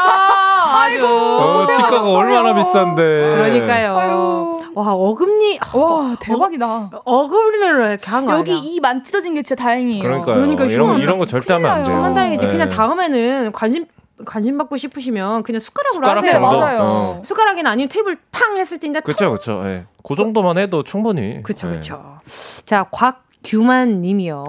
[0.71, 1.07] 아이고.
[1.07, 3.03] 어, 치과가 얼마나 비싼데.
[3.03, 3.97] 그러니까요.
[3.97, 4.59] 아유.
[4.75, 6.65] 와, 어금니, 와, 대박이다.
[6.67, 8.63] 어, 어금니를 이렇게 한 거 여기 아니야?
[8.63, 10.01] 이 만찢어진 게 진짜 다행이에요.
[10.03, 10.35] 그러니까요.
[10.35, 12.13] 그러니까 이런, 거- 이런 거 절대 하면 안 돼요.
[12.13, 12.45] 다행이지.
[12.45, 12.51] 네.
[12.51, 13.85] 그냥 다음에는 관심,
[14.25, 16.39] 관심 받고 싶으시면 그냥 숟가락으로 숟가락 하세요.
[16.39, 16.59] 네, 정도?
[16.59, 16.79] 맞아요.
[16.81, 17.21] 어.
[17.25, 19.61] 숟가락이나 아니면 테이블 팡 했을 때인데 그쵸, 그쵸.
[19.65, 19.85] 예.
[20.07, 21.41] 그 정도만 해도 충분히.
[21.43, 21.75] 그쵸, 예.
[21.75, 22.19] 그쵸.
[22.65, 24.43] 자, 곽 규만 님이요.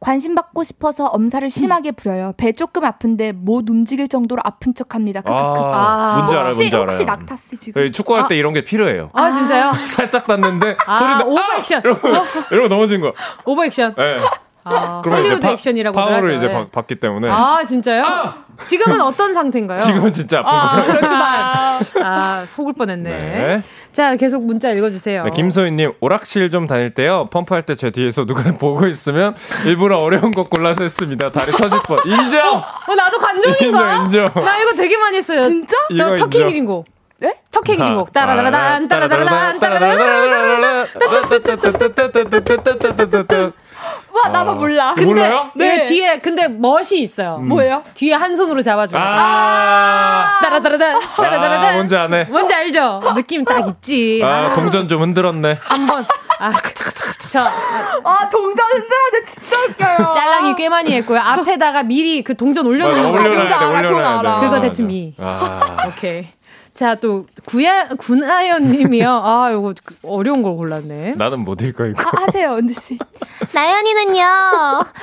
[0.00, 2.32] 관심 받고 싶어서 엄살을 심하게 부려요.
[2.36, 5.22] 배 조금 아픈데 못 움직일 정도로 아픈 척합니다.
[5.24, 6.16] 아, 아.
[6.16, 6.86] 뭔지 알아요, 혹시 뭔지 알아요.
[6.86, 9.10] 혹시 낙타 씨 지금 예, 축구할 때 이런 게 필요해요.
[9.12, 9.72] 아, 진짜요?
[9.86, 11.24] 살짝 닿는데 아, 소리 나.
[11.24, 11.80] 오버 액션.
[11.84, 12.08] 이러고,
[12.50, 13.12] 이러고 넘어진 거야.
[13.44, 13.94] 오버 액션.
[13.98, 14.16] 예.
[14.64, 16.36] 아, 헐리우드 파- 액션이라고 파워를 하죠.
[16.36, 16.52] 이제 예.
[16.52, 18.02] 받, 받기 때문에 아, 진짜요?
[18.64, 19.78] 지금은 어떤 상태인가요?
[19.80, 20.82] 지금은 진짜 아.
[20.84, 21.78] 그렇구나.
[22.02, 23.10] 아, 속을 뻔했네.
[23.10, 23.62] 네.
[23.92, 25.24] 자, 계속 문자 읽어주세요.
[25.24, 29.34] 네, 김소희님 오락실 좀 다닐 때요 펌프할 때 제 뒤에서 누가 보고 있으면
[29.66, 31.30] 일부러 어려운 거 골라서 했습니다.
[31.30, 31.98] 다리 터질 뻔.
[32.06, 32.58] 인정.
[32.58, 33.94] 어, 나도 관종인가?
[33.96, 34.44] 인정, 인정.
[34.44, 35.42] 나 이거 되게 많이 했어요.
[35.42, 35.74] 진짜?
[35.96, 36.44] 저 터키.
[36.44, 36.86] 기진곡.
[37.18, 37.34] 네?
[37.50, 38.12] 터키 기진곡.
[38.12, 39.58] 따라라란, 따라라란, 따라라란.
[39.58, 40.86] 따라라란.
[44.12, 44.92] 와 나만 몰라.
[44.94, 45.50] 근데 몰라요?
[45.54, 45.78] 네.
[45.78, 45.84] 네.
[45.84, 47.36] 뒤에 근데 멋이 있어요.
[47.36, 47.82] 뭐예요?
[47.94, 49.00] 뒤에 한 손으로 잡아줘요.
[49.02, 51.74] 아, 따라따라단, 아, 따라따라단.
[51.74, 52.24] 뭔지 아네.
[52.24, 53.00] 뭔지 알죠?
[53.14, 54.20] 느낌 딱 있지.
[54.22, 55.58] 아, 동전 좀 흔들었네.
[55.62, 56.04] 한 번
[56.38, 56.50] 아,
[57.28, 59.56] 저아 동전 흔들어야 진짜
[59.96, 60.12] 웃겨요.
[60.12, 61.18] 짤랑이 꽤 많이 했고요.
[61.20, 63.08] 앞에다가 미리 그 동전 올려놓는 거.
[63.12, 64.28] 올려놔야 진짜 돼, 알아, 그건 올려놔야 돼.
[64.28, 64.40] 알아.
[64.40, 64.60] 그거.
[64.60, 65.14] 대충 미.
[65.18, 66.28] 아, 오케이.
[66.74, 69.20] 자, 또 구야 군아연 님이요.
[69.22, 71.14] 아, 이거 어려운 걸 골랐네.
[71.16, 72.00] 나는 못 읽어 이거.
[72.02, 72.98] 아, 하세요 은지 씨.
[73.54, 74.24] 나연이는요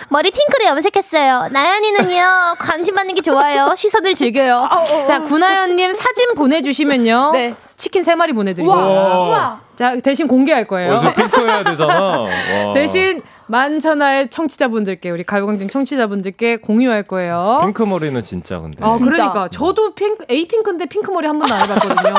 [0.09, 1.49] 머리 핑크로 염색했어요.
[1.51, 3.73] 나연이는요 관심 받는 게 좋아요.
[3.75, 4.67] 시선을 즐겨요.
[5.05, 7.31] 자, 군아연 님 사진 보내주시면요.
[7.33, 7.53] 네.
[7.75, 8.71] 치킨 세 마리 보내드리고.
[8.71, 9.61] 우와 우와.
[9.75, 10.93] 자, 대신 공개할 거예요.
[10.95, 12.21] 어제 핑크 해야 되잖아.
[12.65, 12.73] 와.
[12.73, 17.59] 대신 만천하의 청취자분들께 우리 가요광장 청취자분들께 공유할 거예요.
[17.63, 18.77] 핑크 머리는 진짜 근데.
[18.81, 19.11] 아, 진짜.
[19.11, 22.13] 그러니까 저도 핑크 에이 핑크인데 핑크 머리 한 번도 안 해봤거든요.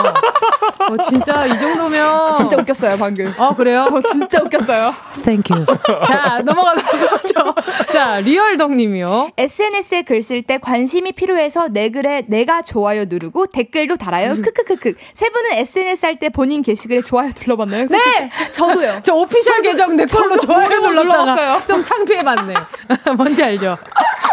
[0.90, 3.32] 어, 진짜 이 정도면 진짜 웃겼어요 방금.
[3.38, 3.88] 아 그래요?
[3.90, 4.90] 어, 진짜 웃겼어요.
[5.22, 5.66] Thank you.
[6.06, 7.54] 자 넘어가도록 하죠.
[7.92, 9.30] 자 리얼덕님이요.
[9.36, 14.34] SNS에 글 쓸 때 관심이 필요해서 내 글에 내가 좋아요 누르고 댓글도 달아요.
[14.34, 14.94] 크크크크.
[15.14, 17.86] 세 분은 SNS 할 때 본인 게시글에 좋아요 눌러봤나요?
[17.88, 18.30] 네.
[18.52, 19.00] 저도요.
[19.04, 21.66] 저 official 계정 내 걸로 저도 좋아요 눌렀다 가 눌러봤어요.
[21.66, 22.54] 좀 창피해 봤네.
[23.16, 23.76] 뭔지 알죠?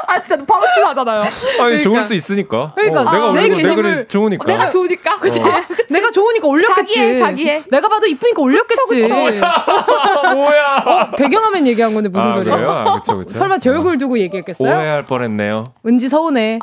[0.07, 1.23] 아아 진짜 방치하잖아요.
[1.61, 2.71] 아니 좋을 수 있으니까.
[2.75, 4.45] 그러니까 어, 내가 내 올리고 내 게시물- 글이 좋으니까.
[4.47, 5.19] 내가 좋으니까.
[5.19, 5.41] 그치?
[5.89, 6.93] 내가 좋으니까 올렸겠지.
[6.95, 7.63] 자기애, 자기애.
[7.69, 9.01] 내가 봐도 이쁘니까 올렸겠지.
[9.01, 9.13] 그쵸,
[10.33, 11.11] 뭐야?
[11.17, 12.55] 배경화면 얘기한 건데 무슨 아, 소리야?
[12.55, 13.37] 아, 그쵸, 그쵸.
[13.37, 14.67] 설마 제 얼굴 두고 얘기했겠어요?
[14.69, 15.65] 오해할 뻔했네요.
[15.85, 16.59] 은지 서운해.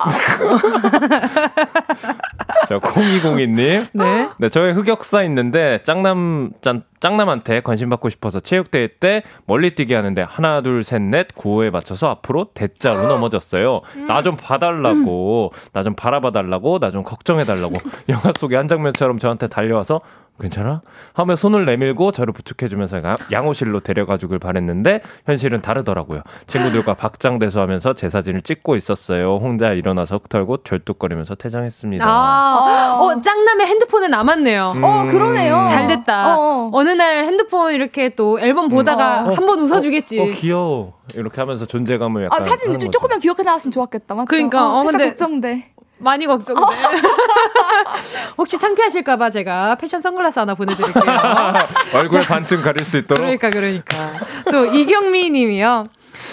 [2.69, 3.91] 자, 0202님.
[3.95, 4.29] 네.
[4.39, 10.23] 네, 저의 흑역사 있는데 짱남 짱, 짱남한테 관심 받고 싶어서 체육대회 때 멀리 뛰게 하는데
[10.23, 13.83] 하나 둘 셋 넷 구호에 맞춰서 앞으로 대자로 넘어졌어요.
[14.09, 17.75] 나좀 봐달라고, 나 좀 바라봐달라고, 나 좀 걱정해달라고
[18.09, 20.01] 영화 속의 한 장면처럼 저한테 달려와서
[20.41, 20.83] 괜찮아?
[21.15, 26.23] 하며 손을 내밀고 저를 부축해주면서 가- 양호실로 데려가주길 바랬는데 현실은 다르더라고요.
[26.49, 29.37] 친구들과 박장대소 하면서 제 사진을 찍고 있었어요.
[29.37, 32.05] 혼자 일어나서 털고 절뚝거리면서 퇴장했습니다.
[32.05, 34.73] 아, 어, 짱남의 핸드폰에 남았네요.
[34.77, 34.85] 음.
[34.85, 35.67] 어 그러네요.
[35.69, 36.37] 잘 됐다.
[36.37, 36.71] 어.
[36.73, 36.83] 어.
[36.83, 39.33] 느날 핸드폰 이렇게 또 앨범 보다가 어.
[39.35, 40.21] 한번 웃어주겠지.
[40.21, 40.95] 어, 귀여워.
[41.15, 42.91] 이렇게 하면서 존재감을 약간 아 사진 좀.
[42.91, 44.15] 조금만 귀엽게 나왔으면 좋았겠다.
[44.15, 44.25] 맞죠?
[44.27, 45.71] 그러니까, 어, 어, 살짝 근데- 걱정돼.
[46.05, 46.61] 많이 걱정돼.
[48.39, 51.05] 혹시 창피하실까봐 제가 패션 선글라스 하나 보내드릴게요.
[51.95, 53.19] 얼굴 반쯤 가릴 수 있도록.
[53.25, 54.13] 그러니까 그러니까
[54.51, 55.85] 또 이경미 님이요.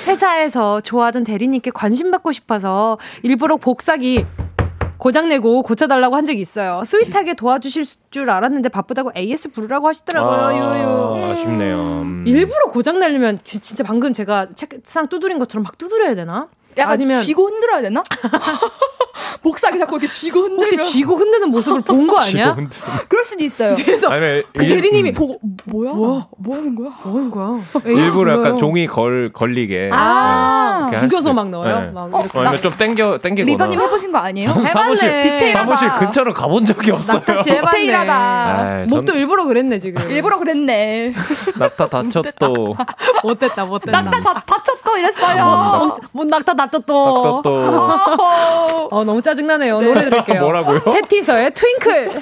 [0.08, 4.26] 회사에서 좋아하던 대리님께 관심 받고 싶어서 일부러 복사기
[4.98, 6.84] 고장내고 고쳐달라고 한 적이 있어요.
[6.86, 10.56] 스윗하게 도와주실 줄 알았는데 바쁘다고 AS 부르라고 하시더라고요.
[10.56, 11.26] 유유.
[11.26, 11.78] 아, 아쉽네요.
[12.04, 12.24] 음.
[12.28, 16.48] 일부러 고장내려면 지- 진짜 방금 제가 책상 두드린 것처럼 막 두드려야 되나?
[16.78, 18.04] 아니면 쥐고 흔들어야 되나?
[19.42, 22.56] 복사기 자꾸 이렇게 쥐고 흔들면 혹시 쥐고 흔드는 모습을 본 거 아니야?
[23.08, 23.76] 그럴 수도 있어요.
[23.76, 25.14] 그래서 아니면 그 일- 대리님이 음.
[25.14, 25.92] 보고 뭐야?
[25.94, 26.24] 뭐?
[26.38, 26.90] 뭐 하는 거야?
[27.04, 27.58] 뭐 하는 거야?
[27.86, 28.58] 일부러 약간.
[28.58, 29.90] 종이 걸 걸리게.
[29.94, 31.80] 아, 네, 이렇게 구겨서 할막 넣어요?
[31.82, 31.92] 네.
[31.92, 32.24] 막 어.
[32.36, 33.52] 아니면 좀 땡겨 땡기거나.
[33.52, 34.50] 리더님 해보신 거 아니에요?
[34.50, 35.48] 사무실 해봤네.
[35.52, 36.00] 사무실 디테일하다.
[36.00, 37.22] 근처로 가본 적이 없어요.
[37.44, 38.86] 디테일하다.
[38.90, 40.02] 목도 전- 일부러 그랬네 지금.
[40.12, 41.14] 일부러 그랬네.
[41.58, 42.76] 낙타 다쳤또.
[43.24, 44.02] 못됐다 못됐다.
[44.02, 45.80] 낙타 다, 다쳤어 이랬어요.
[45.88, 47.06] 못, 못 낙타 놨다 또.
[47.06, 48.88] 낙타 또.
[49.12, 49.82] 너무 짜증나네요.
[49.82, 50.40] 노래 들을게요.
[50.42, 50.80] 뭐라고요?
[50.94, 52.12] 태티서의 Twinkle.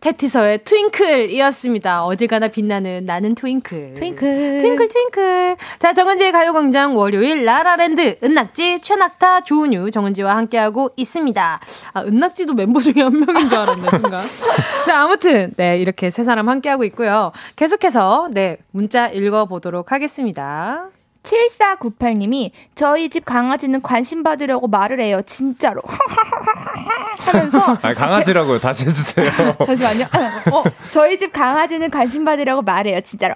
[0.00, 2.04] 태티서의 Twinkle이었습니다.
[2.04, 3.94] 어딜 가나 빛나는 나는 Twinkle.
[3.94, 4.58] Twinkle.
[4.60, 5.56] Twinkle Twinkle.
[5.78, 11.60] 자 정은지의 가요광장 월요일 라라랜드 은낙지 최낙타 조은유 정은지와 함께하고 있습니다.
[11.94, 14.20] 아 은낙지도 멤버 중에 한 명인 줄 알았네 순간.
[14.86, 17.32] 자 아무튼 네 이렇게 세 사람 함께하고 있고요.
[17.54, 20.88] 계속해서 네 문자 읽어보도록 하겠습니다.
[21.26, 25.20] 7498님이 저희 집 강아지는 관심 받으려고 말을 해요.
[25.26, 25.82] 진짜로.
[27.18, 28.60] 하면서 아 강아지라고요.
[28.60, 29.30] 다시 해 주세요.
[29.66, 30.04] 잠시만요.
[30.52, 30.62] 어,
[30.92, 33.00] 저희 집 강아지는 관심 받으려고 말해요.
[33.00, 33.34] 진짜로.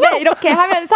[0.00, 0.94] 네, 이렇게 하면서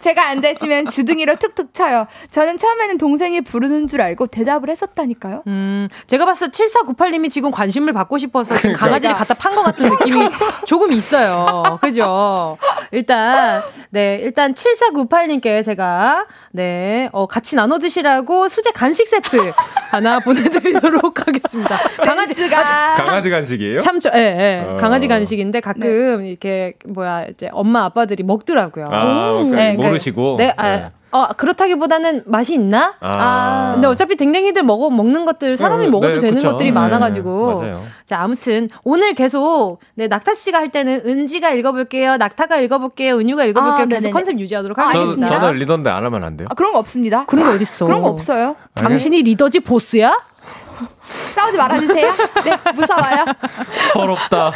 [0.00, 2.06] 제가 앉아있으면 주둥이로 툭툭 쳐요.
[2.30, 5.42] 저는 처음에는 동생이 부르는 줄 알고 대답을 했었다니까요.
[5.46, 8.86] 음, 제가 봤을 때 7498님이 지금 관심을 받고 싶어서 지금 그러니까.
[8.86, 10.28] 강아지를 갖다 판 것 같은 느낌이
[10.66, 11.78] 조금 있어요.
[11.82, 12.56] 그죠?
[12.90, 13.51] 일단,
[13.90, 19.52] 네, 일단 7498님께 제가, 네, 어, 같이 나눠 드시라고 수제 간식 세트
[19.90, 21.76] 하나 보내드리도록 하겠습니다.
[22.04, 23.80] 강아지, 센스가 강아지 간식이에요?
[23.80, 24.64] 참, 저, 예, 예.
[24.68, 24.76] 어.
[24.76, 28.84] 강아지 간식인데 가끔 이렇게, 뭐야, 이제 엄마, 아빠들이 먹더라고요.
[28.88, 30.36] 아, 그러니까 네, 그- 모르시고.
[30.38, 30.90] 네, 아, 네.
[31.12, 32.94] 어, 그렇다기보다는 맛이 있나?
[33.00, 33.72] 아.
[33.74, 36.52] 근데 어차피 댕댕이들 먹어 먹는 것들 사람이 네, 먹어도 네, 되는 그쵸.
[36.52, 37.84] 것들이 네, 많아가지고 맞아요.
[38.06, 43.84] 자 아무튼 오늘 계속 네 낙타 씨가 할 때는 은지가 읽어볼게요 낙타가 읽어볼게요 은유가 읽어볼게요
[43.84, 44.10] 아, 계속 네네네.
[44.10, 45.26] 컨셉 유지하도록 아, 저, 하겠습니다.
[45.26, 45.40] 알겠습니다.
[45.40, 46.48] 저는 리더인데 안 하면 안 돼요?
[46.50, 47.26] 아, 그런 거 없습니다.
[47.26, 47.86] 그런 거 어딨어?
[47.86, 48.56] 그런 거 없어요.
[48.74, 50.18] 당신이 리더지 보스야?
[51.04, 52.10] 싸우지 말아주세요.
[52.44, 53.24] 네, 무서워요.
[53.92, 54.52] 서럽다.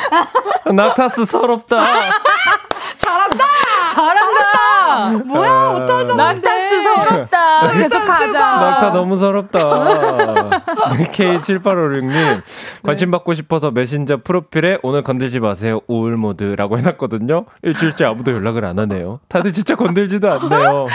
[0.72, 1.84] 낙타스 서럽다.
[2.96, 3.44] 잘한다.
[3.96, 5.24] 잘한다.
[5.24, 5.70] 뭐야, 아.
[5.72, 6.14] 어떠죠?
[6.14, 7.72] 낙타스 서럽다.
[7.72, 8.38] 계속 선수가.
[8.38, 8.70] 하자.
[8.70, 9.58] 낙타 너무 서럽다.
[10.96, 12.42] 네, K7856님,
[12.82, 15.80] 관심 받고 싶어서 메신저 프로필에 오늘 건들지 마세요.
[15.86, 17.46] 우울 모드라고 해놨거든요.
[17.62, 19.20] 일주일째 아무도 연락을 안 하네요.
[19.28, 20.86] 다들 진짜 건들지도 않네요.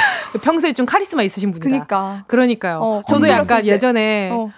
[0.44, 1.70] 평소에 좀 카리스마 있으신 분이다.
[1.70, 2.24] 그니까.
[2.28, 2.80] 그러니까요.
[2.82, 3.68] 어, 저도 약간 때.
[3.68, 4.52] 예전에 어.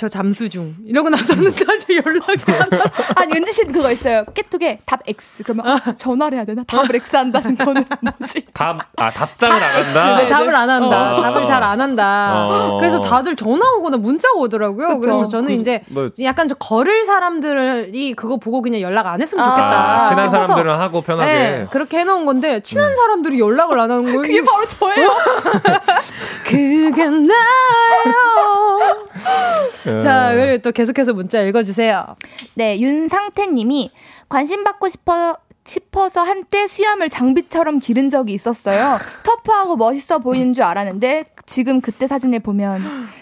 [0.00, 2.86] 저 잠수 중 이러고 나서는 아직 연락이 안 와.
[3.16, 4.24] 아니 은지 씨는 그거 있어요.
[4.32, 6.64] 깨톡에 답 X 그러면 아, 전화를 해야 되나?
[6.64, 7.84] 답을 X 한다는 거는
[8.18, 8.46] 뭐지?
[8.54, 10.16] 답, 아, 답장을 안 한다?
[10.16, 10.26] 네.
[10.28, 11.16] 답을 안 한다.
[11.16, 11.20] 어.
[11.20, 12.46] 답을 잘 안 한다.
[12.48, 12.78] 어.
[12.80, 14.88] 그래서 다들 전화 오거나 문자가 오더라고요.
[14.88, 15.00] 그쵸.
[15.00, 19.44] 그래서 저는 그, 이제 뭐- 약간 좀 걸을 사람들이 그거 보고 그냥 연락 안 했으면
[19.44, 20.00] 아, 좋겠다.
[20.00, 21.30] 아, 친한 싶어서 사람들은 하고 편하게.
[21.30, 24.22] 네, 그렇게 해놓은 건데 친한 사람들이 연락을 안 하는 거예요.
[24.22, 25.10] 그게 바로 저예요.
[26.46, 27.34] 그게 나요.
[29.86, 29.98] 예.
[30.00, 32.16] 자, 그리고 또 계속해서 문자 읽어주세요.
[32.54, 33.90] 네, 윤상태님이
[34.28, 38.98] 관심 받고 싶어 싶어서 한때 수염을 장비처럼 기른 적이 있었어요.
[39.22, 42.80] 터프하고 멋있어 보이는 줄 알았는데 지금 그때 사진을 보면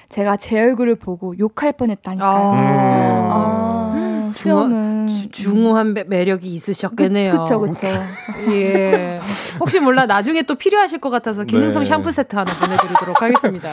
[0.09, 2.31] 제가 제 얼굴을 보고 욕할 뻔했다니까요.
[2.31, 3.31] 아.
[3.31, 4.31] 아.
[4.35, 5.09] 수염은.
[5.09, 7.31] 주- 중후한 매- 매력이 있으셨겠네요.
[7.33, 7.87] 그, 그쵸, 그쵸.
[8.53, 9.19] 예.
[9.61, 11.89] 혹시 몰라 나중에 또 필요하실 것 같아서 기능성 네.
[11.89, 13.69] 샴푸 세트 하나 보내드리도록 하겠습니다.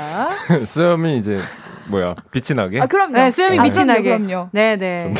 [0.65, 1.37] 수염이 이제
[1.89, 2.81] 뭐야 빛이 나게.
[2.81, 3.13] 아, 그럼요.
[3.13, 4.17] 네, 수염이 아, 빛이 그럼요, 나게.
[4.17, 4.49] 그럼요.
[4.51, 5.13] 네, 네.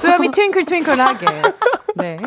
[0.00, 1.26] 수염이 트윙클 트윙클하게.
[1.96, 2.18] 네.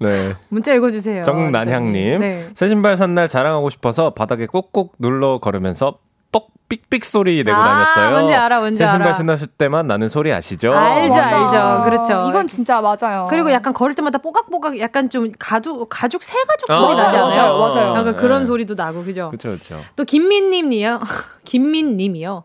[0.00, 0.34] 네.
[0.48, 1.22] 문자 읽어주세요.
[1.22, 2.18] 정난향님.
[2.20, 2.48] 네.
[2.54, 5.98] 새 신발 산 날 자랑하고 싶어서 바닥에 꾹꾹 눌러 걸으면서
[6.34, 8.10] 뻑 삑삑 소리 내고 아, 다녔어요.
[8.10, 9.12] 뭔지 알아, 뭔지 새 신발 알아.
[9.12, 10.72] 신었을 때만 나는 소리 아시죠?
[10.74, 11.74] 알죠, 맞아.
[11.78, 11.84] 알죠.
[11.84, 12.26] 그렇죠.
[12.28, 13.28] 이건 진짜 맞아요.
[13.30, 17.26] 그리고 약간 걸을 때마다 뽀각뽀각 약간 좀 가죽 가죽 새 가죽 아, 소리 나지 맞아요,
[17.26, 17.58] 않아요?
[17.58, 17.90] 맞아요, 맞아요.
[17.90, 18.12] 약간 네.
[18.14, 19.28] 그런 소리도 나고 그죠?
[19.28, 19.84] 그렇죠, 그렇죠.
[19.94, 21.00] 또 김민님이요.
[21.44, 22.42] 김민님이요.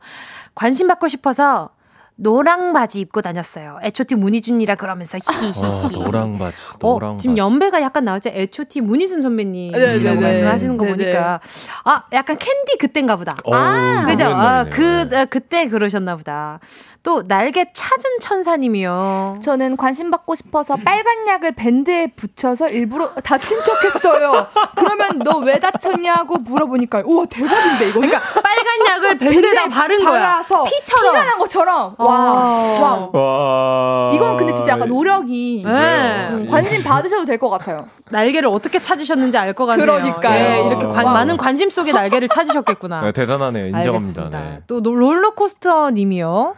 [0.53, 1.69] 관심 받고 싶어서
[2.21, 3.79] 노랑 바지 입고 다녔어요.
[3.81, 5.53] 에초티 문희준이라 그러면서 히히히.
[5.57, 7.39] 어, 노랑 바지, 어, 노랑 지금 바지.
[7.41, 8.29] 연배가 약간 나오죠.
[8.33, 10.21] 에초티 문희준 선배님이라고 네네네.
[10.21, 10.97] 말씀하시는 거 네네.
[10.97, 11.39] 보니까
[11.85, 13.37] 아 약간 캔디 그땐가 보다.
[13.45, 13.51] 오,
[14.05, 14.25] 그죠?
[14.25, 14.65] 아.
[14.69, 15.17] 그 네.
[15.17, 16.59] 아, 그때 그러셨나 보다.
[17.09, 19.37] 또 날개 찾은 천사님이요.
[19.41, 24.45] 저는 관심 받고 싶어서 빨간 약을 밴드에 붙여서 일부러 다친 척 했어요.
[24.75, 27.99] 그러면 너 왜 다쳤냐고 물어보니까, 우와, 대박인데, 이거.
[28.01, 30.39] 그러니까 빨간 약을 밴드에다 바른 거야.
[30.43, 31.13] 피처럼.
[31.13, 31.95] 피가 난 것처럼.
[31.97, 32.79] 와, 아.
[32.79, 33.09] 와.
[33.11, 34.11] 와.
[34.13, 36.27] 이건 근데 진짜 약간 노력이 네.
[36.29, 37.87] 음, 관심 받으셔도 될 것 같아요.
[38.11, 39.85] 날개를 어떻게 찾으셨는지 알 것 같네요.
[39.87, 40.45] 그러니까요.
[40.63, 41.05] 예, 이렇게 관-.
[41.05, 43.01] 많은 관심 속에 날개를 찾으셨겠구나.
[43.01, 43.65] 네, 대단하네요.
[43.67, 44.21] 인정합니다.
[44.21, 44.39] 알겠습니다.
[44.39, 44.59] 네.
[44.67, 46.53] 또 노- 롤러코스터 님이요.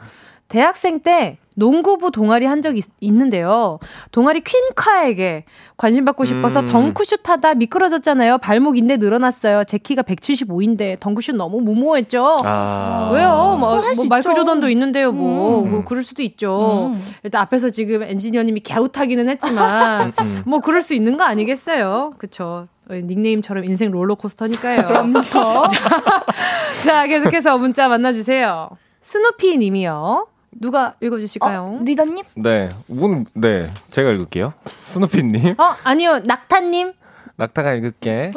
[0.52, 3.80] 대학생 때 농구부 동아리 한 적이 있, 는데요
[4.12, 5.46] 동아리 퀸카에게
[5.78, 6.66] 관심 받고 싶어서 음.
[6.66, 8.38] 덩크슛 하다 미끄러졌잖아요.
[8.40, 9.64] 발목 인대 늘어났어요.
[9.64, 12.40] 제 키가 175인데 덩크슛 너무 무모했죠.
[12.44, 13.12] 아.
[13.14, 13.58] 왜요?
[13.60, 14.34] 뭐, 뭐 마이클 있죠.
[14.34, 15.14] 조던도 있는데요.
[15.14, 15.72] 뭐, 음.
[15.72, 16.92] 뭐 그럴 수도 있죠.
[16.94, 17.02] 음.
[17.24, 20.44] 일단 앞에서 지금 엔지니어님이 갸웃하기는 했지만 음.
[20.46, 22.14] 뭐 그럴 수 있는 거 아니겠어요?
[22.18, 22.68] 그쵸?
[22.90, 24.82] 어, 닉네임처럼 인생 롤러코스터니까요.
[26.86, 28.70] 자, 계속해서 문자 만나주세요.
[29.02, 30.28] 스누피 님이요.
[30.52, 31.62] 누가 읽어주실까요?
[31.62, 32.24] 어, 리더님?
[32.36, 32.70] 네.
[32.90, 33.72] 운, 네.
[33.90, 34.54] 제가 읽을게요.
[34.86, 35.56] 스누피님.
[35.60, 36.20] 어, 아니요.
[36.26, 36.94] 낙타님.
[37.38, 38.32] 낙타가 읽을게.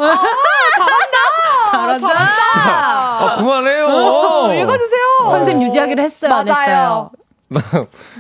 [1.71, 2.09] 잘한다.
[2.17, 3.87] 아, 그만해요.
[3.87, 5.01] 어, 읽어주세요.
[5.25, 6.33] 컨셉 유지하기로 했어요.
[6.33, 6.61] 안 맞아요.
[6.63, 7.11] 했어요?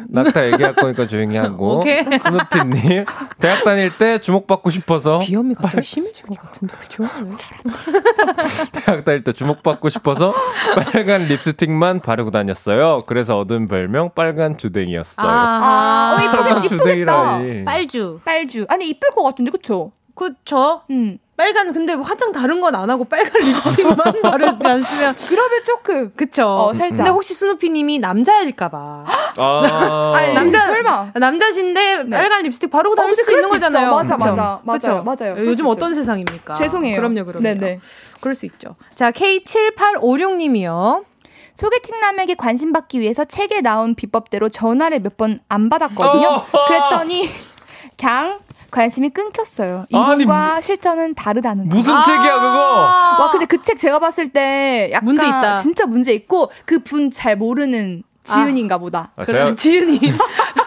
[0.08, 1.78] 낙타 얘기할 거니까 조용히 하고.
[1.80, 2.02] 오케이.
[2.02, 3.04] 스누피님.
[3.38, 5.18] 대학 다닐 때 주목받고 싶어서.
[5.20, 7.04] 비염이 갑자기 심해진 것 같은데, 그쵸?
[8.72, 10.34] 대학 다닐 때 주목받고 싶어서
[10.92, 13.04] 빨간 립스틱만 바르고 다녔어요.
[13.06, 15.26] 그래서 얻은 별명 빨간 주댕이였어요.
[15.26, 16.42] 아, 어, 이쁘겠다.
[16.44, 16.76] 빨간 이쁘겠다.
[16.84, 17.64] 주댕이라니.
[17.64, 18.20] 빨주.
[18.24, 18.66] 빨주.
[18.68, 19.92] 아니, 이쁠 것 같은데, 그쵸?
[20.14, 20.82] 그쵸?
[20.90, 21.18] 음.
[21.36, 25.14] 빨간, 근데 화장 다른 건 안 하고 빨간 립스틱만 바르지 않으면.
[25.28, 26.12] 그러면 조금.
[26.14, 26.46] 그쵸?
[26.46, 26.96] 어, 살짝.
[26.98, 29.04] 근데 혹시 스누피님이 남자일까봐.
[29.38, 30.12] 아.
[30.14, 31.10] 아니, 남자- 설마.
[31.14, 32.16] 남자신데 네.
[32.16, 33.48] 빨간 립스틱 바르고 다닐 어, 수도 있는.
[33.48, 33.90] 거잖아요.
[33.90, 34.30] 맞아, 그쵸?
[34.30, 34.60] 맞아.
[34.64, 35.02] 맞아요, 그쵸?
[35.04, 35.36] 맞아요.
[35.46, 35.94] 요즘 수 어떤.
[35.94, 36.54] 세상입니까?
[36.54, 36.96] 죄송해요.
[37.00, 37.42] 그럼요, 그럼요.
[37.42, 37.80] 네네.
[38.20, 38.76] 그럴 수 있죠.
[38.94, 41.04] 자, K7856님이요.
[41.54, 46.44] 소개팅 남에게 관심 받기 위해서 책에 나온 비법대로 전화를 몇 번 안 받았거든요.
[46.68, 47.28] 그랬더니
[47.96, 48.38] 그냥
[48.74, 49.86] 관심이 끊겼어요.
[49.94, 51.76] 아니, 이론과 실전은 다르다는 거.
[51.76, 52.58] 무슨 책이야, 그거?
[53.20, 55.54] 와 근데 그 책 제가 봤을 때 약간 문제 있다.
[55.54, 59.12] 진짜 문제 있고 그 분 잘 모르는 지은인가 보다.
[59.16, 60.00] 아, 그래, 제가 지은이.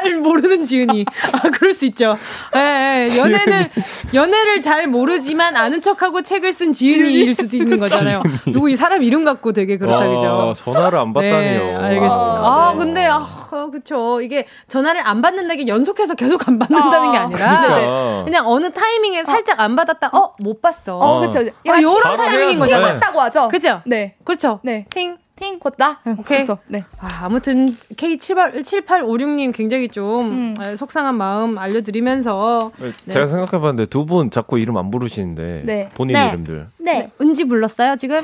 [0.00, 1.04] 잘 모르는 지은이.
[1.32, 2.16] 아, 그럴 수 있죠.
[2.56, 3.18] 예, 예.
[3.18, 3.70] 연애를,
[4.14, 8.22] 연애를 잘 모르지만 아는 척하고 책을 쓴 지은이일 수도 있는 거잖아요.
[8.46, 10.52] 누구 이 사람 이름 갖고 되게 그렇다, 와, 그죠?
[10.64, 11.38] 전화를 안 받다니요.
[11.38, 12.16] 네, 알겠습니다.
[12.16, 12.78] 와, 아, 네.
[12.78, 13.26] 근데, 아,
[13.70, 14.20] 그쵸.
[14.20, 17.60] 이게 전화를 안 받는다는 게 연속해서 계속 안 받는다는 게 아, 아니라.
[17.60, 18.24] 그러니까.
[18.24, 20.98] 그냥 어느 타이밍에 살짝 안 받았다, 어, 못 봤어.
[20.98, 21.40] 어, 그쵸.
[21.68, 22.60] 아, 요런 바로 타이밍인 해야죠.
[22.60, 22.92] 거잖아.
[22.92, 23.18] 네.
[23.20, 23.48] 하죠.
[23.48, 23.82] 그죠?
[23.84, 24.14] 네.
[24.24, 24.60] 그렇죠.
[24.62, 24.86] 네.
[24.90, 25.18] 팅.
[25.40, 26.00] 팅 걷다.
[26.18, 26.40] 오케이.
[26.40, 26.58] 그쵸.
[26.66, 26.84] 네.
[27.00, 27.66] 아, 아무튼
[27.96, 30.54] K7856님 굉장히 좀 음.
[30.58, 35.88] 아, 속상한 마음 알려드리면서 네, 제가 생각해봤는데 두 분 자꾸 이름 안 부르시는데 네.
[35.94, 36.28] 본인 네.
[36.28, 37.10] 이름들 네.
[37.20, 38.20] 은지 불렀어요 지금?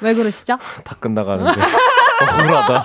[0.00, 0.58] 왜 그러시죠?
[0.84, 1.50] 다 끝나가는데
[2.40, 2.84] 억울하다.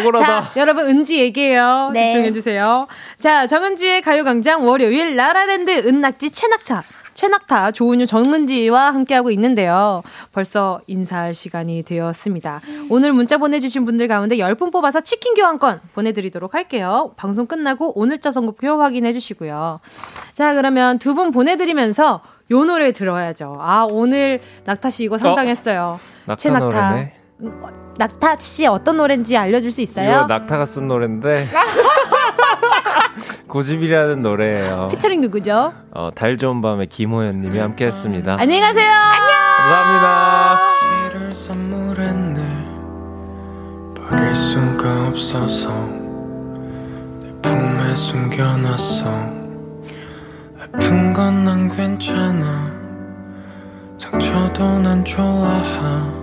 [0.00, 0.26] 억울하다.
[0.26, 1.90] 자, 여러분 은지 얘기해요.
[1.94, 2.10] 네.
[2.10, 2.86] 집중해 주세요.
[3.18, 6.82] 자, 정은지의 가요광장 월요일 라라랜드 은낙지 최낙차.
[7.22, 10.04] 최낙타, 조은유, 정은지와 함께하고 있는데요.
[10.30, 12.60] 벌써 인사할 시간이 되었습니다.
[12.90, 17.10] 오늘 문자 보내주신 분들 가운데 10분 뽑아서 치킨 교환권 보내드리도록 할게요.
[17.16, 19.80] 방송 끝나고 오늘자 선곡표 확인해 주시고요.
[20.32, 22.20] 자, 그러면 두 분 보내드리면서
[22.52, 23.56] 요 노래 들어야죠.
[23.60, 25.98] 아, 오늘 낙타 씨 이거 상당했어요.
[26.26, 26.36] 낙타
[26.92, 27.17] 노래네.
[27.98, 30.08] 낙타 씨 어떤 노래인지 알려줄 수 있어요?
[30.10, 31.46] 이거 낙타가 쓴 노래인데
[33.48, 34.88] 고집이라는 노래예요.
[34.90, 35.72] 피처링 누구죠?
[35.92, 38.36] 어, 달 좋은 밤에 김호연님이 함께했습니다.
[38.38, 38.90] 안녕히 가세요.
[38.90, 40.58] 감사합니다.
[47.42, 49.08] 품에 숨겨놨어
[50.74, 52.72] 아픈 건 난 괜찮아
[53.98, 56.17] 상처도 난 좋아하고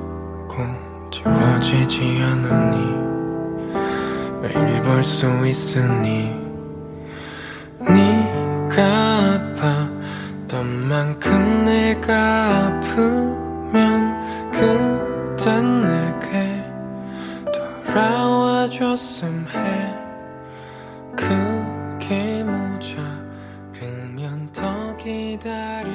[1.16, 2.78] 지워지지 않으니
[4.42, 6.36] 매일 볼 수 있으니
[7.80, 14.20] 네가 아팠던 만큼 내가 아프면
[14.52, 16.62] 그땐 내게
[17.86, 19.96] 돌아와줬음 해
[21.16, 25.95] 그게 모자르면 더 기다릴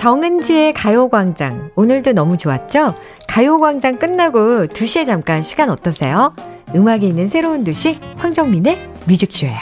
[0.00, 1.72] 정은지의 가요광장.
[1.74, 2.94] 오늘도 너무 좋았죠?
[3.28, 6.32] 가요광장 끝나고 2시에 잠깐 시간 어떠세요?
[6.74, 9.58] 음악이 있는 새로운 2시, 황정민의 뮤직쇼예요.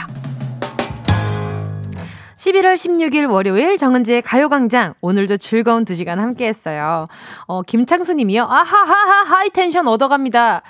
[2.37, 4.95] 11월 16일 월요일 정은지의 가요광장.
[5.01, 7.09] 오늘도 즐거운 2시간 함께 했어요.
[7.47, 8.45] 어, 김창수 님이요.
[8.45, 10.63] 아하하하 high tension 얻어갑니다.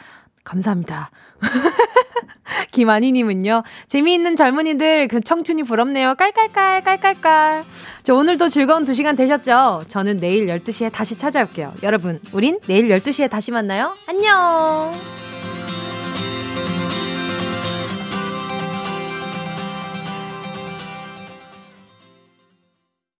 [0.44, 1.10] 감사합니다.
[2.72, 3.62] 김아니 님은요.
[3.86, 6.14] 재미있는 젊은이들 그 청춘이 부럽네요.
[6.14, 7.64] 깔깔깔 깔깔깔.
[8.02, 9.84] 저 오늘도 즐거운 2시간 되셨죠?
[9.88, 11.74] 저는 내일 12시에 다시 찾아올게요.
[11.82, 13.94] 여러분, 우린 내일 12시에 다시 만나요.
[14.06, 15.27] 안녕.